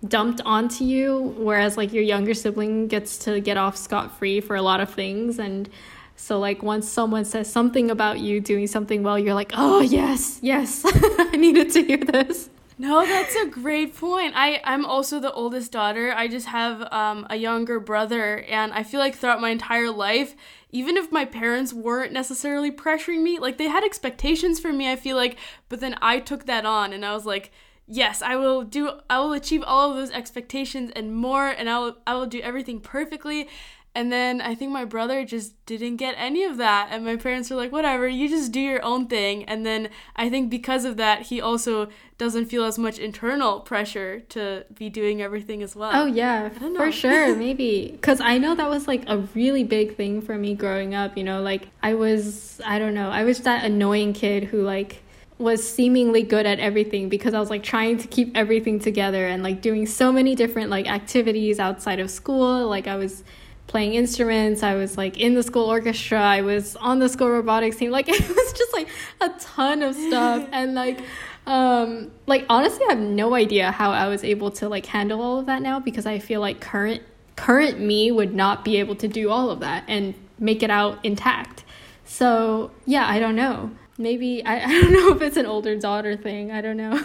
[0.05, 4.57] dumped onto you whereas like your younger sibling gets to get off scot free for
[4.57, 5.69] a lot of things and
[6.15, 10.39] so like once someone says something about you doing something well, you're like, "Oh, yes.
[10.41, 10.83] Yes.
[10.85, 14.33] I needed to hear this." No, that's a great point.
[14.35, 16.11] I I'm also the oldest daughter.
[16.11, 20.35] I just have um, a younger brother, and I feel like throughout my entire life,
[20.71, 24.91] even if my parents weren't necessarily pressuring me, like they had expectations for me.
[24.91, 25.37] I feel like,
[25.69, 27.51] but then I took that on, and I was like,
[27.87, 28.99] yes, I will do.
[29.09, 32.41] I will achieve all of those expectations and more, and I will I will do
[32.41, 33.47] everything perfectly.
[33.95, 36.87] And then I think my brother just didn't get any of that.
[36.89, 39.43] And my parents were like, whatever, you just do your own thing.
[39.43, 44.21] And then I think because of that, he also doesn't feel as much internal pressure
[44.29, 45.91] to be doing everything as well.
[45.93, 47.91] Oh, yeah, for sure, maybe.
[47.91, 51.15] Because I know that was like a really big thing for me growing up.
[51.15, 55.03] You know, like I was, I don't know, I was that annoying kid who like,
[55.37, 59.43] was seemingly good at everything because I was like trying to keep everything together and
[59.43, 62.67] like doing so many different like activities outside of school.
[62.67, 63.23] Like I was
[63.67, 64.63] playing instruments.
[64.63, 66.19] I was like in the school orchestra.
[66.19, 67.91] I was on the school robotics team.
[67.91, 68.87] Like it was just like
[69.21, 70.47] a ton of stuff.
[70.51, 70.99] and like
[71.45, 75.39] um like honestly I have no idea how I was able to like handle all
[75.39, 77.01] of that now because I feel like current
[77.35, 81.03] current me would not be able to do all of that and make it out
[81.03, 81.63] intact.
[82.05, 83.71] So yeah, I don't know.
[83.97, 86.51] Maybe I, I don't know if it's an older daughter thing.
[86.51, 86.97] I don't know.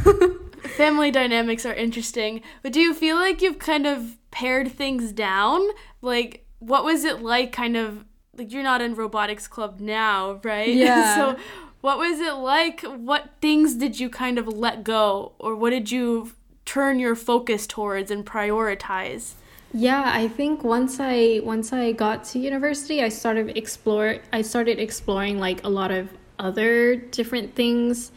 [0.76, 5.66] Family dynamics are interesting, but do you feel like you've kind of pared things down?
[6.02, 8.04] Like what was it like kind of
[8.36, 10.68] like you're not in robotics club now, right?
[10.74, 11.14] Yeah.
[11.14, 11.36] so
[11.80, 12.82] what was it like?
[12.82, 16.32] What things did you kind of let go or what did you
[16.64, 19.34] turn your focus towards and prioritize?
[19.72, 24.78] Yeah, I think once I once I got to university, I started explore I started
[24.78, 28.10] exploring like a lot of other different things.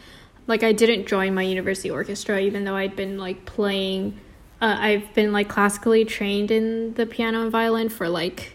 [0.47, 4.19] Like I didn't join my university orchestra even though I'd been like playing
[4.61, 8.53] uh, I've been like classically trained in the piano and violin for like,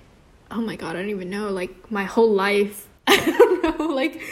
[0.51, 2.89] oh my god, I don't even know, like my whole life.
[3.09, 4.23] I don't know, like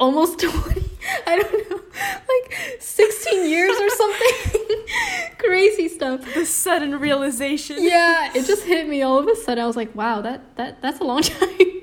[0.00, 0.82] almost 20,
[1.26, 1.80] I don't know,
[2.28, 4.86] like 16 years or something.
[5.38, 6.34] Crazy stuff.
[6.34, 7.76] The sudden realization.
[7.80, 9.62] Yeah, it just hit me all of a sudden.
[9.62, 11.80] I was like, wow, that, that that's a long time.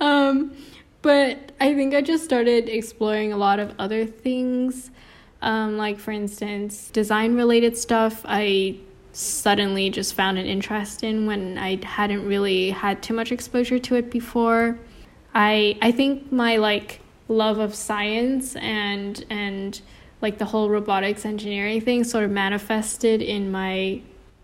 [0.00, 0.56] um,
[1.02, 4.90] but I think I just started exploring a lot of other things
[5.42, 8.22] Um, like for instance, design related stuff.
[8.24, 8.76] I
[9.12, 13.96] suddenly just found an interest in when I hadn't really had too much exposure to
[13.96, 14.78] it before.
[15.34, 19.80] I I think my like love of science and and
[20.20, 24.00] like the whole robotics engineering thing sort of manifested in my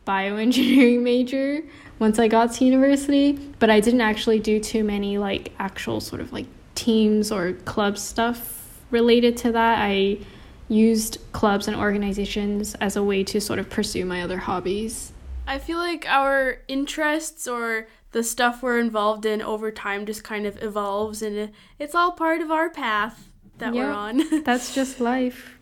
[0.07, 1.63] bioengineering major
[1.99, 6.21] once I got to university, but I didn't actually do too many like actual sort
[6.21, 9.79] of like teams or club stuff related to that.
[9.81, 10.19] I
[10.69, 15.13] used clubs and organizations as a way to sort of pursue my other hobbies.
[15.47, 20.47] I feel like our interests or the stuff we're involved in over time just kind
[20.47, 24.43] of evolves and it's all part of our path that yeah, we're on.
[24.45, 25.56] that's just life.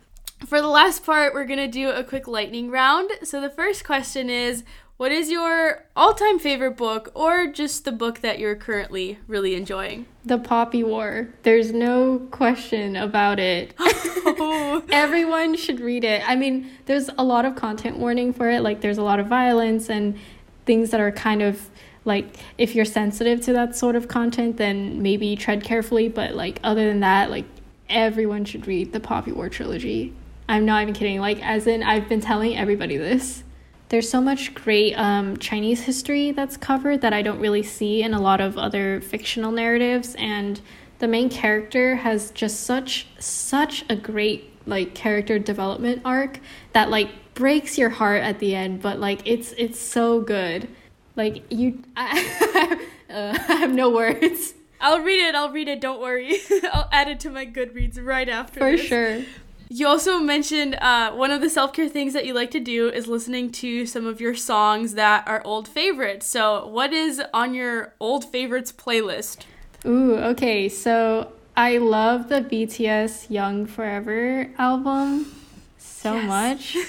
[0.45, 3.09] For the last part, we're going to do a quick lightning round.
[3.23, 4.63] So the first question is
[4.97, 9.53] what is your all time favorite book, or just the book that you're currently really
[9.53, 10.05] enjoying?
[10.23, 11.27] The Poppy War.
[11.43, 13.73] There's no question about it.
[13.77, 14.83] Oh.
[14.91, 16.23] Everyone should read it.
[16.27, 18.61] I mean, there's a lot of content warning for it.
[18.61, 20.17] Like, there's a lot of violence and
[20.65, 21.69] things that are kind of
[22.05, 26.07] like, if you're sensitive to that sort of content, then maybe tread carefully.
[26.07, 27.45] But, like, other than that, like,
[27.89, 30.13] everyone should read the Poppy War trilogy.
[30.47, 31.19] I'm not even kidding.
[31.19, 33.43] Like, as in, I've been telling everybody this
[33.89, 38.13] there's so much great um, Chinese history that's covered that I don't really see in
[38.13, 40.59] a lot of other fictional narratives, and
[40.99, 46.39] the main character has just such such a great like character development arc
[46.73, 50.67] that like breaks your heart at the end, but like it's it's so good.
[51.15, 52.79] Like you, I,
[53.09, 54.55] uh, I have no words.
[54.81, 55.35] I'll read it.
[55.35, 55.79] I'll read it.
[55.79, 56.39] Don't worry.
[56.73, 58.59] I'll add it to my Goodreads right after.
[58.59, 58.81] For this.
[58.81, 59.21] sure.
[59.67, 62.89] You also mentioned uh, one of the self care things that you like to do
[62.89, 66.27] is listening to some of your songs that are old favorites.
[66.27, 69.45] So, what is on your old favorites playlist?
[69.85, 70.69] Ooh, okay.
[70.69, 75.31] So, I love the BTS Young Forever album
[75.77, 76.27] so yes.
[76.27, 76.77] much.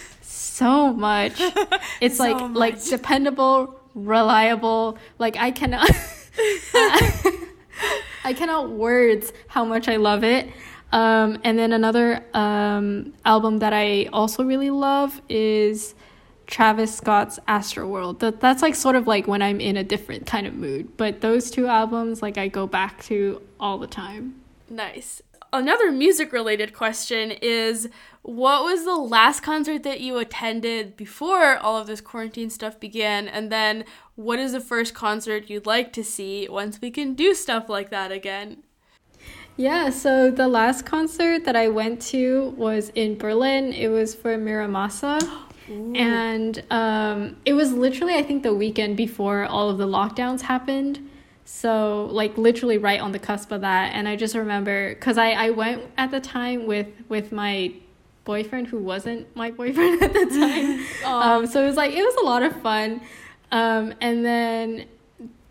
[0.57, 1.39] So much.
[2.01, 2.57] It's so like much.
[2.57, 4.97] like dependable, reliable.
[5.19, 5.91] Like I cannot
[8.25, 10.49] I cannot words how much I love it.
[10.97, 15.95] Um, and then another um, album that I also really love is
[16.47, 18.21] Travis Scott's Astroworld.
[18.21, 20.97] That that's like sort of like when I'm in a different kind of mood.
[20.97, 24.37] But those two albums, like I go back to all the time.
[24.71, 25.21] Nice.
[25.53, 27.91] Another music related question is
[28.23, 33.29] what was the last concert that you attended before all of this quarantine stuff began?
[33.29, 33.85] And then
[34.15, 37.91] what is the first concert you'd like to see once we can do stuff like
[37.91, 38.63] that again?
[39.57, 43.73] Yeah, so the last concert that I went to was in Berlin.
[43.73, 45.23] It was for Mura Masa.
[45.71, 45.95] Ooh.
[45.95, 51.11] And um, it was literally, I think, the weekend before all of the lockdowns happened.
[51.45, 53.93] So, like, literally right on the cusp of that.
[53.95, 57.73] And I just remember, because I, I went at the time with, with my
[58.25, 61.05] boyfriend who wasn't my boyfriend at the time.
[61.05, 63.01] um, so it was like, it was a lot of fun.
[63.51, 64.87] Um, and then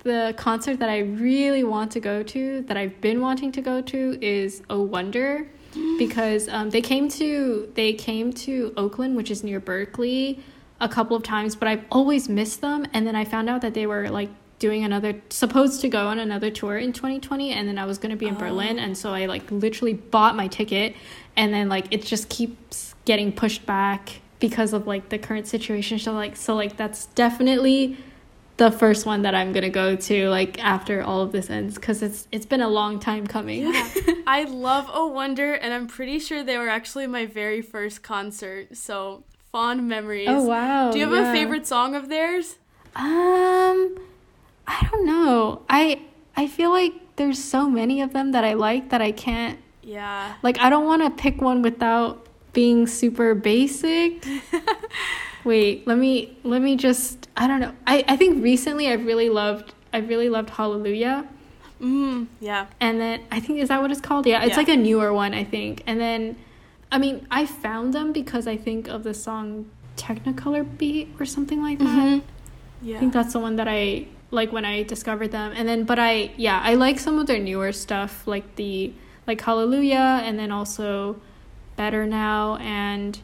[0.06, 3.82] the concert that I really want to go to, that I've been wanting to go
[3.82, 5.50] to, is A Wonder,
[5.98, 10.40] because um, they came to they came to Oakland, which is near Berkeley,
[10.80, 12.86] a couple of times, but I've always missed them.
[12.94, 14.30] And then I found out that they were like
[14.60, 18.12] doing another supposed to go on another tour in 2020 and then I was going
[18.12, 18.40] to be in oh.
[18.40, 20.96] Berlin and so I like literally bought my ticket
[21.36, 26.00] and then like it just keeps getting pushed back because of like the current situation
[26.00, 27.98] so like so like that's definitely
[28.58, 32.02] the first one that I'm gonna go to like after all of this ends because
[32.02, 33.64] it's it's been a long time coming.
[33.74, 33.90] Yeah.
[34.28, 38.78] I love Oh Wonder and I'm pretty sure they were actually my very first concert.
[38.78, 40.28] So fond memories.
[40.30, 40.92] Oh wow!
[40.92, 41.30] Do you have yeah.
[41.30, 42.56] a favorite song of theirs?
[42.96, 43.98] Um,
[44.68, 45.64] I don't know.
[45.70, 46.02] I
[46.38, 49.60] I feel like there's so many of them that I like that I can't.
[49.82, 50.36] Yeah.
[50.44, 54.26] Like I don't want to pick one without being super basic.
[55.46, 57.72] Wait, let me let me just I don't know.
[57.86, 61.28] I, I think recently I've really loved I've really loved Hallelujah.
[61.80, 62.66] Mm, yeah.
[62.80, 64.26] And then I think is that what it's called?
[64.26, 64.58] Yeah, it's yeah.
[64.58, 65.84] like a newer one, I think.
[65.86, 66.36] And then
[66.92, 71.62] I mean, I found them because I think of the song Technicolor Beat or something
[71.62, 71.88] like that.
[71.88, 72.28] Mm-hmm.
[72.82, 72.98] Yeah.
[72.98, 75.54] I think that's the one that I like when I discovered them.
[75.56, 78.94] And then but I yeah, I like some of their newer stuff like the
[79.28, 81.20] like Hallelujah and then also
[81.76, 83.20] Better Now and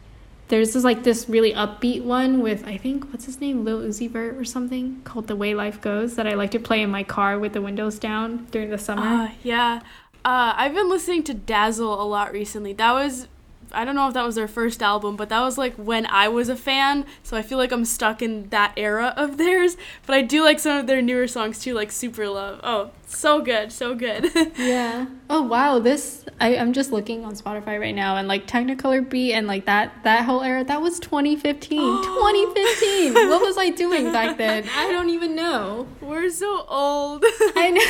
[0.51, 4.11] there's this like this really upbeat one with I think what's his name Lil Uzi
[4.11, 7.03] Vert or something called The Way Life Goes that I like to play in my
[7.03, 9.01] car with the windows down during the summer.
[9.01, 9.79] Uh, yeah,
[10.25, 12.73] uh, I've been listening to Dazzle a lot recently.
[12.73, 13.29] That was
[13.73, 16.27] I don't know if that was their first album, but that was like when I
[16.27, 17.05] was a fan.
[17.23, 19.77] So I feel like I'm stuck in that era of theirs.
[20.05, 22.59] But I do like some of their newer songs too, like Super Love.
[22.63, 24.29] Oh, so good, so good.
[24.57, 25.05] yeah.
[25.29, 29.33] Oh wow, this I I'm just looking on Spotify right now and like Technicolor beat
[29.33, 31.79] and like that that whole era that was 2015.
[32.03, 33.13] 2015.
[33.29, 34.67] What was I doing back then?
[34.75, 35.87] I don't even know.
[35.99, 37.23] We're so old.
[37.55, 37.81] I know.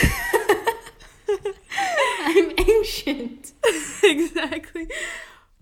[2.23, 3.53] I'm ancient.
[4.03, 4.87] exactly.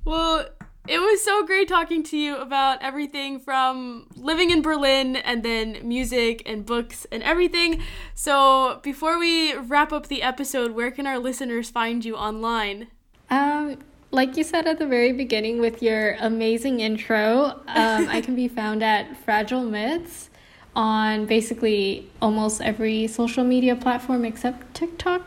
[0.06, 0.46] Well,
[0.88, 5.78] it was so great talking to you about everything from living in Berlin and then
[5.84, 7.84] music and books and everything.
[8.16, 12.88] So, before we wrap up the episode, where can our listeners find you online?
[13.30, 13.78] Um,
[14.10, 18.48] like you said at the very beginning with your amazing intro, um, I can be
[18.60, 20.32] found at Fragile Myths
[20.76, 25.22] on basically almost every social media platform except TikTok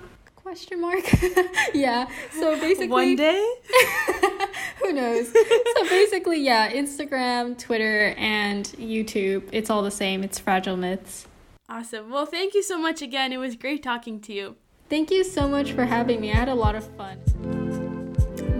[0.53, 1.05] question mark?
[1.75, 3.43] Yeah so basically one day?
[4.83, 5.33] Who knows?
[5.33, 10.23] So basically yeah instagram twitter and youtube it's all the same.
[10.23, 11.27] It's fragile myths.
[11.71, 12.11] Awesome.
[12.11, 13.33] Well thank you so much again.
[13.33, 14.57] It was great talking to you.
[14.91, 16.31] Thank you so much for having me.
[16.31, 17.82] I had a lot of fun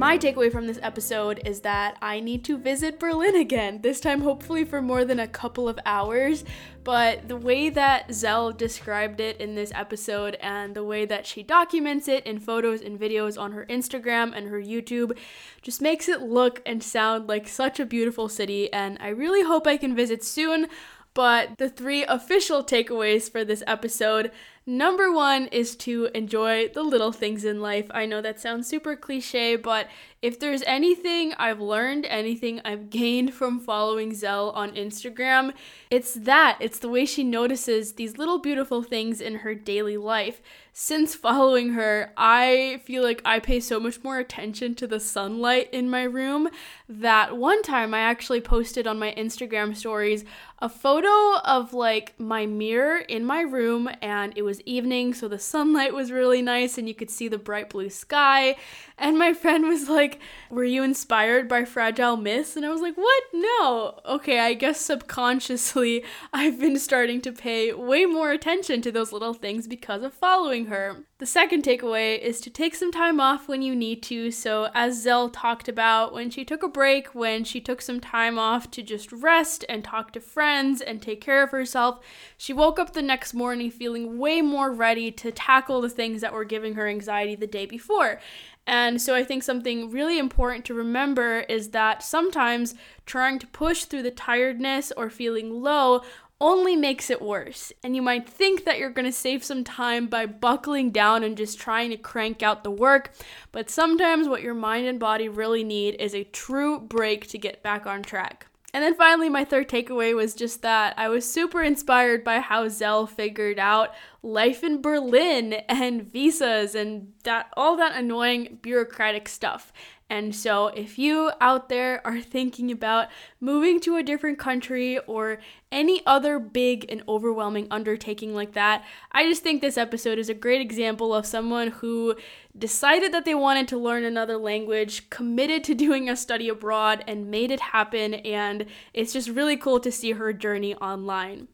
[0.03, 4.23] my takeaway from this episode is that I need to visit Berlin again, this time
[4.23, 6.43] hopefully for more than a couple of hours.
[6.83, 11.45] But the way that Zelle described it in this episode and the way that she
[11.45, 15.17] documents it in photos and videos on her Instagram and her YouTube
[15.63, 18.73] just makes it look and sound like such a beautiful city.
[18.73, 20.67] And I really hope I can visit soon.
[21.15, 24.33] But the three official takeaways for this episode
[24.65, 27.87] Number one is to enjoy the little things in life.
[27.91, 29.89] I know that sounds super cliche, but
[30.23, 35.53] if there's anything I've learned, anything I've gained from following Zelle on Instagram,
[35.91, 36.59] it's that.
[36.61, 40.41] It's the way she notices these little beautiful things in her daily life.
[40.73, 45.69] Since following her, I feel like I pay so much more attention to the sunlight
[45.73, 46.49] in my room
[46.89, 50.25] that one time I actually posted on my Instagram stories
[50.61, 55.39] a photo of like my mirror in my room and it was evening so the
[55.39, 58.57] sunlight was really nice and you could see the bright blue sky
[59.03, 62.57] and my friend was like, Were you inspired by Fragile Myths?
[62.57, 63.23] And I was like, What?
[63.33, 64.01] No.
[64.07, 69.35] Okay, I guess subconsciously I've been starting to pay way more attention to those little
[69.35, 71.05] things because of following her.
[71.23, 74.33] The second takeaway is to take some time off when you need to.
[74.33, 78.41] So, as Zelle talked about, when she took a break, when she took some time
[78.41, 82.01] off to just rest and talk to friends and take care of herself,
[82.37, 86.33] she woke up the next morning feeling way more ready to tackle the things that
[86.33, 88.19] were giving her anxiety the day before.
[88.67, 92.75] And so I think something really important to remember is that sometimes
[93.07, 96.03] trying to push through the tiredness or feeling low
[96.43, 97.73] only makes it worse.
[97.83, 101.37] And you might think that you're going to save some time by buckling down and
[101.37, 103.13] just trying to crank out the work,
[103.53, 107.63] but sometimes what your mind and body really need is a true break to get
[107.63, 108.49] back on track.
[108.75, 112.67] And then finally, my third takeaway was just that I was super inspired by how
[112.67, 113.91] Zelle figured out
[114.23, 119.75] life in Berlin and visas and that all that annoying bureaucratic stuff.
[120.13, 123.09] And so, if you out there are thinking about
[123.41, 125.39] moving to a different country or
[125.73, 130.35] any other big and overwhelming undertaking like that, I just think this episode is a
[130.35, 132.15] great example of someone who
[132.59, 137.31] decided that they wanted to learn another language, committed to doing a study abroad, and
[137.31, 138.13] made it happen.
[138.13, 141.49] And it's just really cool to see her journey online.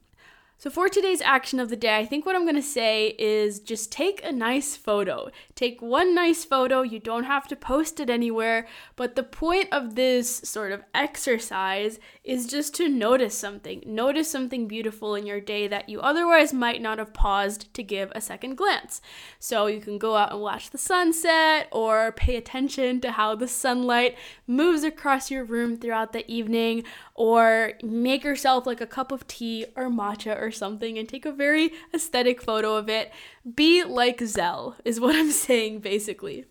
[0.61, 3.93] So, for today's action of the day, I think what I'm gonna say is just
[3.93, 5.31] take a nice photo.
[5.55, 9.95] Take one nice photo, you don't have to post it anywhere, but the point of
[9.95, 13.85] this sort of exercise is just to notice something.
[13.87, 18.11] Notice something beautiful in your day that you otherwise might not have paused to give
[18.11, 19.01] a second glance.
[19.39, 23.47] So, you can go out and watch the sunset or pay attention to how the
[23.47, 26.83] sunlight moves across your room throughout the evening,
[27.15, 31.33] or make yourself like a cup of tea or matcha or something and take a
[31.33, 33.13] very aesthetic photo of it.
[33.55, 36.47] Be like Zelle, is what I'm saying basically.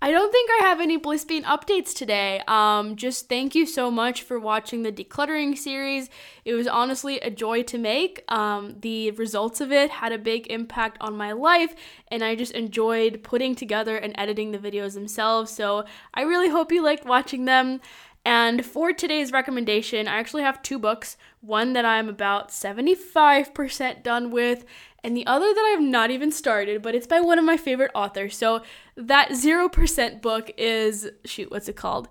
[0.00, 2.40] I don't think I have any Bliss Bean updates today.
[2.46, 6.08] Um, just thank you so much for watching the decluttering series.
[6.44, 8.22] It was honestly a joy to make.
[8.28, 11.74] Um, the results of it had a big impact on my life,
[12.12, 15.50] and I just enjoyed putting together and editing the videos themselves.
[15.50, 15.84] So
[16.14, 17.80] I really hope you liked watching them.
[18.24, 24.30] And for today's recommendation, I actually have two books one that I'm about 75% done
[24.30, 24.64] with,
[25.04, 27.92] and the other that I've not even started, but it's by one of my favorite
[27.94, 28.36] authors.
[28.36, 28.62] So
[28.96, 32.08] that 0% book is, shoot, what's it called?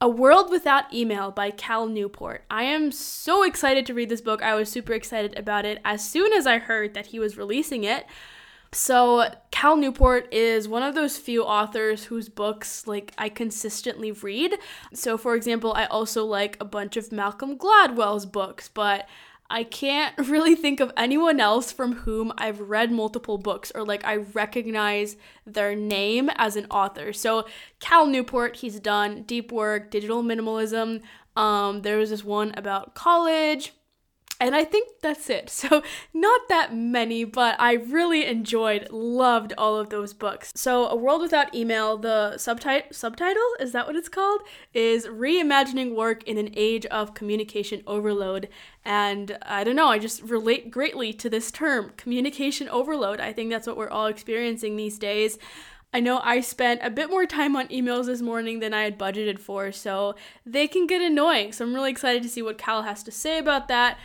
[0.00, 2.44] A World Without Email by Cal Newport.
[2.50, 4.42] I am so excited to read this book.
[4.42, 7.84] I was super excited about it as soon as I heard that he was releasing
[7.84, 8.06] it.
[8.72, 14.58] So, Cal Newport is one of those few authors whose books like I consistently read.
[14.92, 19.08] So, for example, I also like a bunch of Malcolm Gladwell's books, but
[19.50, 24.04] I can't really think of anyone else from whom I've read multiple books or like
[24.04, 25.16] I recognize
[25.46, 27.14] their name as an author.
[27.14, 27.46] So,
[27.80, 31.00] Cal Newport, he's done deep work, digital minimalism.
[31.36, 33.72] Um, there was this one about college,
[34.40, 35.50] and I think that's it.
[35.58, 35.82] So,
[36.14, 40.52] not that many, but I really enjoyed, loved all of those books.
[40.54, 44.42] So, A World Without Email, the subtitle subtitle, is that what it's called?
[44.72, 48.48] Is reimagining work in an age of communication overload.
[48.84, 53.20] And I don't know, I just relate greatly to this term, communication overload.
[53.20, 55.38] I think that's what we're all experiencing these days.
[55.92, 58.98] I know I spent a bit more time on emails this morning than I had
[58.98, 60.14] budgeted for, so
[60.44, 61.52] they can get annoying.
[61.52, 63.98] So I'm really excited to see what Cal has to say about that.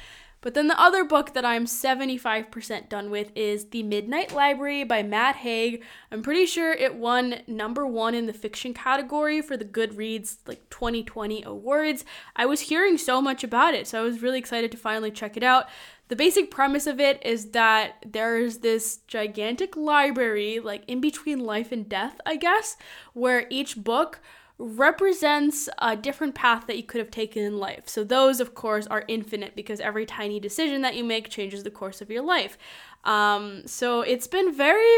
[0.43, 5.01] But then the other book that I'm 75% done with is The Midnight Library by
[5.01, 5.81] Matt Haig.
[6.11, 10.69] I'm pretty sure it won number one in the fiction category for the Goodreads like
[10.69, 12.03] 2020 awards.
[12.35, 15.37] I was hearing so much about it, so I was really excited to finally check
[15.37, 15.69] it out.
[16.09, 21.71] The basic premise of it is that there's this gigantic library, like in between life
[21.71, 22.75] and death, I guess,
[23.13, 24.19] where each book
[24.57, 27.83] represents a different path that you could have taken in life.
[27.87, 31.71] So, those, of course, are infinite because every tiny decision that you make changes the
[31.71, 32.57] course of your life.
[33.03, 34.95] Um, so, it's been very,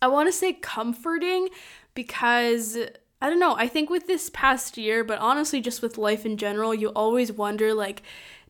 [0.00, 1.48] I want to say, comforting
[1.94, 2.78] because.
[3.22, 3.56] I don't know.
[3.56, 7.32] I think with this past year, but honestly, just with life in general, you always
[7.32, 8.02] wonder like,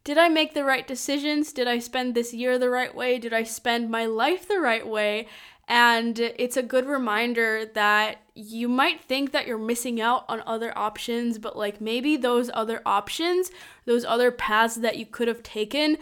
[0.05, 1.53] did I make the right decisions?
[1.53, 3.19] Did I spend this year the right way?
[3.19, 5.29] Did I spend my life the right way?
[5.67, 10.77] And it's a good reminder that you might think that you're missing out on other
[10.77, 13.51] options, but like maybe those other options,
[13.85, 15.97] those other paths that you could have taken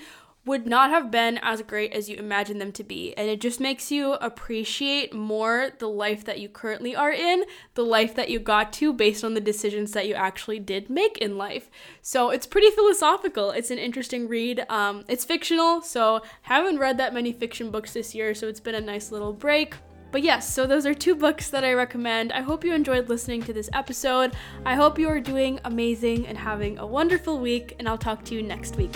[0.44, 3.14] would not have been as great as you imagine them to be.
[3.16, 7.84] And it just makes you appreciate more the life that you currently are in, the
[7.84, 11.38] life that you got to based on the decisions that you actually did make in
[11.38, 11.70] life.
[12.00, 13.50] So it's pretty philosophical.
[13.52, 14.66] It's an interesting read.
[14.68, 18.74] Um, it's fictional, so haven't read that many fiction books this year, so it's been
[18.74, 19.76] a nice little break.
[20.10, 22.32] But yes, so those are two books that I recommend.
[22.32, 24.32] I hope you enjoyed listening to this episode.
[24.66, 28.34] I hope you are doing amazing and having a wonderful week, and I'll talk to
[28.34, 28.92] you next week.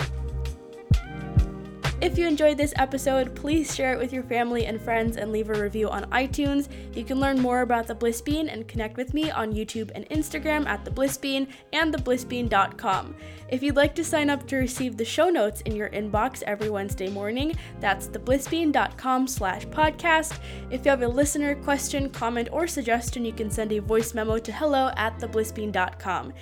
[1.99, 5.49] If you enjoyed this episode, please share it with your family and friends and leave
[5.49, 6.67] a review on iTunes.
[6.95, 10.07] You can learn more about the Bliss Bean and connect with me on YouTube and
[10.09, 13.15] Instagram at the Bliss Bean and theblissbean.com.
[13.49, 16.69] If you'd like to sign up to receive the show notes in your inbox every
[16.69, 20.39] Wednesday morning, that's theblissbean.com slash podcast.
[20.69, 24.37] If you have a listener question, comment, or suggestion, you can send a voice memo
[24.37, 26.33] to hello at theblissbean.com.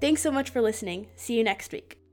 [0.00, 1.06] Thanks so much for listening.
[1.14, 2.03] See you next week.